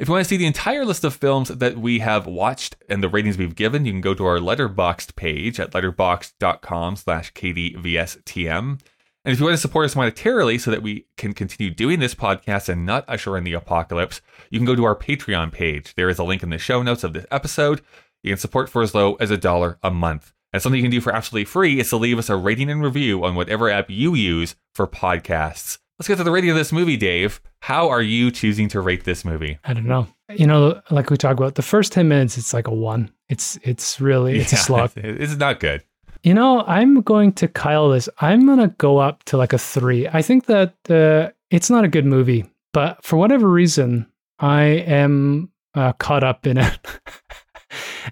[0.01, 3.05] If you want to see the entire list of films that we have watched and
[3.05, 8.81] the ratings we've given, you can go to our Letterboxd page at letterboxd.com slash kdvstm.
[9.25, 12.15] And if you want to support us monetarily so that we can continue doing this
[12.15, 14.21] podcast and not usher in the apocalypse,
[14.51, 15.95] you can go to our Patreon page.
[15.95, 17.83] There is a link in the show notes of this episode.
[18.25, 20.33] You can support for as low as a dollar a month.
[20.53, 22.83] And something you can do for absolutely free is to leave us a rating and
[22.83, 25.79] review on whatever app you use for podcasts.
[25.99, 27.41] Let's get to the rating of this movie, Dave.
[27.61, 29.59] How are you choosing to rate this movie?
[29.63, 30.09] I don't know.
[30.29, 33.13] You know, like we talked about, the first 10 minutes, it's like a one.
[33.29, 34.91] It's, it's really, it's a slog.
[34.97, 35.85] It's not good.
[36.23, 38.09] You know, I'm going to Kyle this.
[38.21, 40.07] I'm going to go up to like a three.
[40.09, 44.07] I think that uh, it's not a good movie, but for whatever reason,
[44.39, 46.79] I am uh, caught up in it.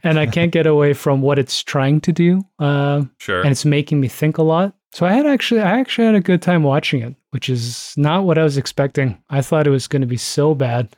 [0.02, 2.42] and I can't get away from what it's trying to do.
[2.58, 3.42] Uh, Sure.
[3.42, 4.74] and it's making me think a lot.
[4.92, 8.24] So I had actually, I actually had a good time watching it, which is not
[8.24, 9.22] what I was expecting.
[9.30, 10.88] I thought it was going to be so bad,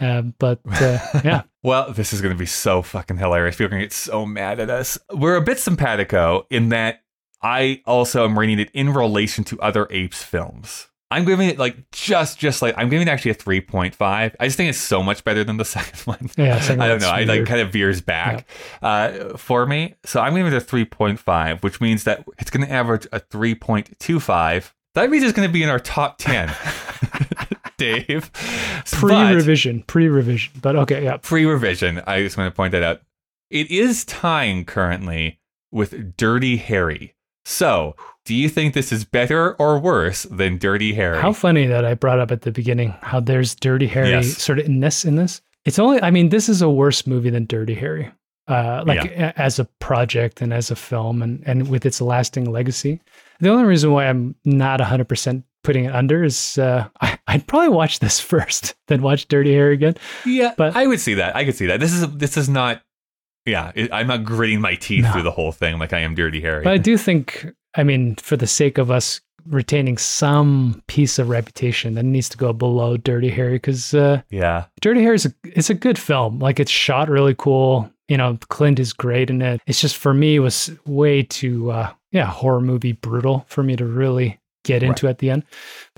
[0.00, 3.56] uh, but uh, yeah, Well, this is going to be so fucking hilarious.
[3.56, 4.98] People are going to get so mad at us.
[5.12, 7.02] We're a bit simpatico in that
[7.42, 10.88] I also am rating it in relation to other Apes films.
[11.10, 13.94] I'm giving it like just, just like I'm giving it actually a 3.5.
[14.00, 16.30] I just think it's so much better than the second one.
[16.36, 16.60] yeah.
[16.60, 17.10] second I don't know.
[17.10, 18.48] I like kind of veers back
[18.82, 19.94] uh, for me.
[20.04, 24.72] So I'm giving it a 3.5, which means that it's going to average a 3.25.
[24.94, 26.52] That means it's going to be in our top 10.
[27.78, 28.30] Dave.
[28.86, 30.52] Pre-revision, pre-revision.
[30.62, 31.16] But okay, yeah.
[31.18, 32.02] pre revision.
[32.06, 33.00] I just want to point that out.
[33.50, 35.38] It is tying currently
[35.70, 37.14] with Dirty Harry.
[37.44, 37.94] So,
[38.24, 41.20] do you think this is better or worse than Dirty Harry?
[41.20, 44.38] How funny that I brought up at the beginning how there's Dirty Harry Yes.
[44.38, 45.04] sort of in this.
[45.04, 46.02] In this, it's only.
[46.02, 48.10] I mean, this is a worse movie than Dirty Harry.
[48.46, 52.50] Uh, like a- as a project and as a film and and with its lasting
[52.50, 53.00] legacy.
[53.40, 57.46] The only reason why I'm not 100 percent putting it under is uh, I, I'd
[57.48, 59.96] probably watch this first, then watch Dirty Harry again.
[60.24, 61.34] yeah, but- I would see that.
[61.34, 61.80] I could see that.
[61.80, 62.82] This is this is not.
[63.46, 65.12] Yeah, it, I'm not gritting my teeth No.
[65.12, 66.64] through the whole thing like I am Dirty Harry.
[66.64, 67.46] But I do think,
[67.76, 72.38] I mean, for the sake of us retaining some piece of reputation, that needs to
[72.38, 76.38] go below Dirty Harry because uh, yeah, Dirty Harry is a, it's a good film.
[76.38, 77.90] Like it's shot really cool.
[78.08, 79.60] You know, Clint is great in it.
[79.66, 83.76] It's just for me it was way too uh, yeah horror movie brutal for me
[83.76, 85.44] to really get into at the end.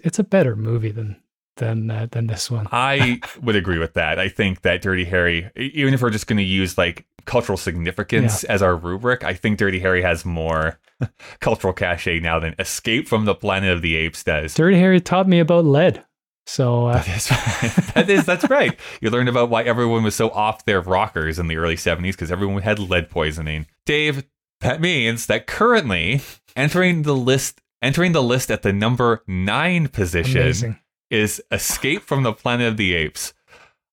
[0.02, 1.16] It's a better movie than
[1.56, 2.68] than uh, than this one.
[2.70, 4.18] I would agree with that.
[4.18, 8.44] I think that Dirty Harry, even if we're just going to use like cultural significance
[8.44, 10.78] as our rubric, I think Dirty Harry has more
[11.40, 14.54] cultural cachet now than Escape from the Planet of the Apes does.
[14.54, 16.04] Dirty Harry taught me about lead.
[16.48, 17.28] So uh, That is,
[17.94, 18.78] that is that's right.
[19.00, 22.30] You learned about why everyone was so off their rockers in the early 70s because
[22.30, 23.66] everyone had lead poisoning.
[23.84, 24.24] Dave,
[24.60, 26.20] that means that currently
[26.54, 30.78] entering the list entering the list at the number 9 position amazing.
[31.10, 33.34] is Escape from the Planet of the Apes.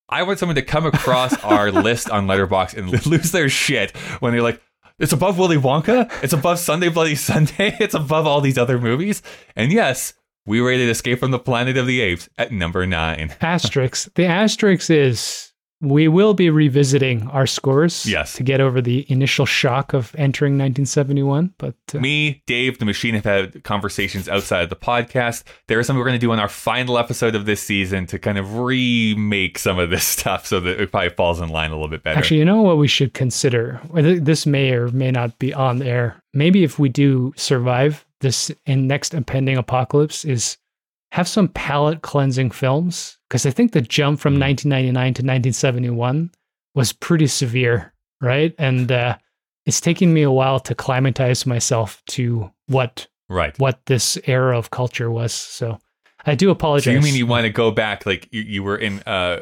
[0.09, 4.33] I want someone to come across our list on Letterboxd and lose their shit when
[4.33, 4.61] they're like,
[4.99, 9.23] it's above Willy Wonka, it's above Sunday Bloody Sunday, it's above all these other movies.
[9.55, 10.13] And yes,
[10.45, 13.29] we rated Escape from the Planet of the Apes at number nine.
[13.41, 14.13] Asterix.
[14.13, 15.52] The asterisk is
[15.83, 18.33] we will be revisiting our scores Yes.
[18.37, 21.53] to get over the initial shock of entering 1971.
[21.57, 25.43] But uh, Me, Dave, the machine have had conversations outside of the podcast.
[25.67, 28.17] There is something we're going to do on our final episode of this season to
[28.17, 31.73] kind of remake some of this stuff so that it probably falls in line a
[31.73, 32.17] little bit better.
[32.17, 33.81] actually, you know what we should consider?
[33.93, 36.21] This may or may not be on there.
[36.33, 40.57] Maybe if we do survive this and next impending apocalypse, is
[41.13, 46.31] have some palate cleansing films because I think the jump from 1999 to 1971
[46.73, 48.55] was pretty severe, right?
[48.57, 49.17] And uh,
[49.67, 53.55] it's taking me a while to climatize myself to what right.
[53.59, 55.33] what this era of culture was.
[55.33, 55.77] So
[56.25, 56.85] I do apologize.
[56.85, 59.41] So you mean you want to go back like you, you were in uh,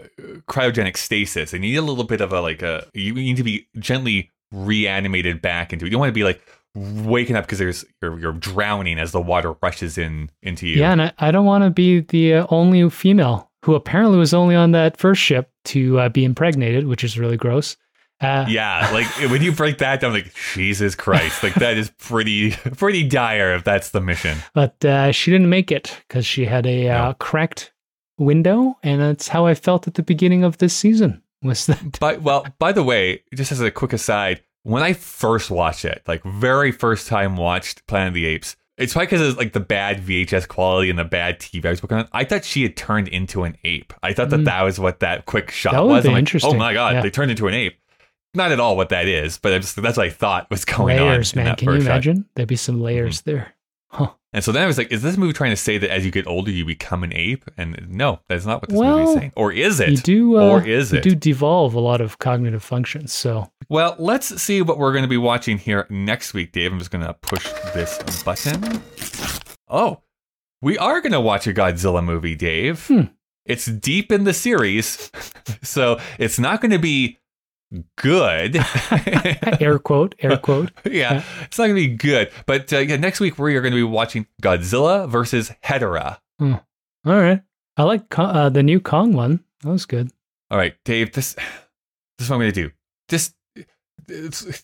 [0.49, 3.45] cryogenic stasis and you need a little bit of a like a you need to
[3.45, 5.87] be gently reanimated back into it.
[5.87, 6.45] You don't want to be like
[6.75, 10.79] waking up because there's you're, you're drowning as the water rushes in into you.
[10.79, 14.33] yeah, and I, I don't want to be the uh, only female who apparently was
[14.33, 17.77] only on that first ship to uh, be impregnated, which is really gross.
[18.19, 22.51] Uh, Yeah, like when you break that down, like Jesus Christ, like that is pretty
[22.77, 24.37] pretty dire if that's the mission.
[24.53, 27.13] But uh, she didn't make it because she had a uh, No.
[27.15, 27.73] cracked
[28.17, 31.21] window, and that's how I felt at the beginning of this season.
[31.43, 35.49] Was that But well, by the way, just as a quick aside, when I first
[35.51, 39.37] watched it, like very first time watched Planet of the Apes, it's probably because of
[39.37, 42.07] like the bad VHS quality and the bad TV I was working on.
[42.13, 43.93] I thought she had turned into an ape.
[44.01, 44.45] I thought that Mm.
[44.45, 46.05] that was what that quick shot That was.
[46.05, 46.53] I'm like, interesting.
[46.55, 47.01] oh my god, Yeah.
[47.01, 47.77] they turned into an ape.
[48.33, 50.97] Not at all what that is, but I'm just, that's what I thought was going
[50.97, 51.39] layers, on.
[51.39, 51.55] in man?
[51.57, 51.91] Can you first shot.
[51.91, 52.25] imagine?
[52.35, 53.53] There'd be some layers there.
[53.89, 54.11] Huh.
[54.33, 56.11] And so then I was like, is this movie trying to say that as you
[56.11, 57.43] get older, you become an ape?
[57.57, 59.33] And no, that's not what this Well, movie is saying.
[59.35, 59.89] Or is it?
[59.89, 61.03] You do, uh, or is you it?
[61.03, 63.11] do devolve a lot of cognitive functions.
[63.11, 66.71] So Well, let's see what we're going to be watching here next week, Dave.
[66.71, 68.81] I'm just going to push this button.
[69.67, 69.99] Oh,
[70.61, 72.87] we are going to watch a Godzilla movie, Dave.
[72.87, 73.01] Hmm.
[73.45, 75.11] It's deep in the series,
[75.63, 77.17] so it's not going to be
[77.97, 78.57] good.
[79.59, 80.71] air quote, air quote.
[80.85, 82.31] yeah, it's not going to be good.
[82.45, 86.17] But uh, yeah, next week we are going to be watching Godzilla versus Hedorah.
[86.39, 86.59] All
[87.05, 87.41] right.
[87.77, 89.43] I like uh, the new Kong one.
[89.63, 90.11] That was good.
[90.49, 91.13] All right, Dave.
[91.13, 91.33] This
[92.17, 92.71] this is what I'm going to do.
[93.07, 93.35] Just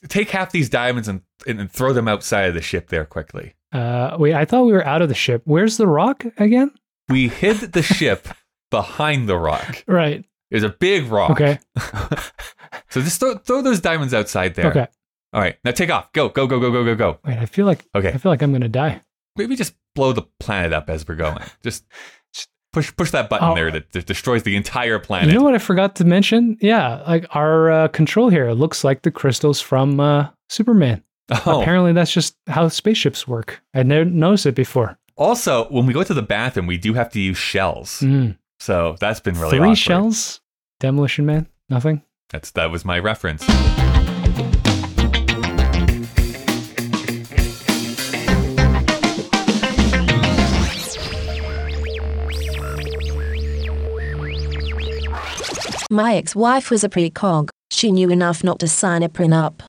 [0.10, 3.54] take half these diamonds and and throw them outside of the ship there quickly.
[3.72, 5.42] Uh, wait, I thought we were out of the ship.
[5.46, 6.72] Where's the rock again?
[7.10, 8.28] We hid the ship
[8.72, 9.84] behind the rock.
[9.88, 10.26] Right.
[10.52, 11.32] There's a big rock.
[11.32, 11.60] Okay.
[12.90, 14.68] So just throw, throw those diamonds outside there.
[14.70, 14.88] Okay.
[15.34, 15.58] All right.
[15.64, 16.12] Now take off.
[16.14, 17.20] Go, go, go, go, go, go, go.
[17.26, 18.10] Wait, I feel like Okay.
[18.10, 19.02] I feel like I'm gonna die.
[19.36, 21.38] Maybe just blow the planet up as we're going.
[21.64, 21.86] Just
[22.74, 23.56] push push that button Oh.
[23.56, 25.30] there that, that destroys the entire planet.
[25.32, 26.58] You know what I forgot to mention?
[26.62, 31.04] Yeah, like our uh, control here looks like the crystals from uh, Superman.
[31.46, 31.62] oh.
[31.62, 33.62] Apparently, that's just how spaceships work.
[33.74, 34.98] I never noticed it before.
[35.18, 38.00] Also, when we go to the bathroom, we do have to use shells.
[38.02, 38.38] Mm.
[38.60, 39.78] So that's been really Three awkward.
[39.78, 40.42] shells.
[40.80, 41.48] Demolition Man.
[41.70, 42.02] Nothing.
[42.30, 43.46] That's that was my reference.
[55.90, 57.50] My ex wife was a precog.
[57.72, 59.62] She knew enough not to sign a prenup.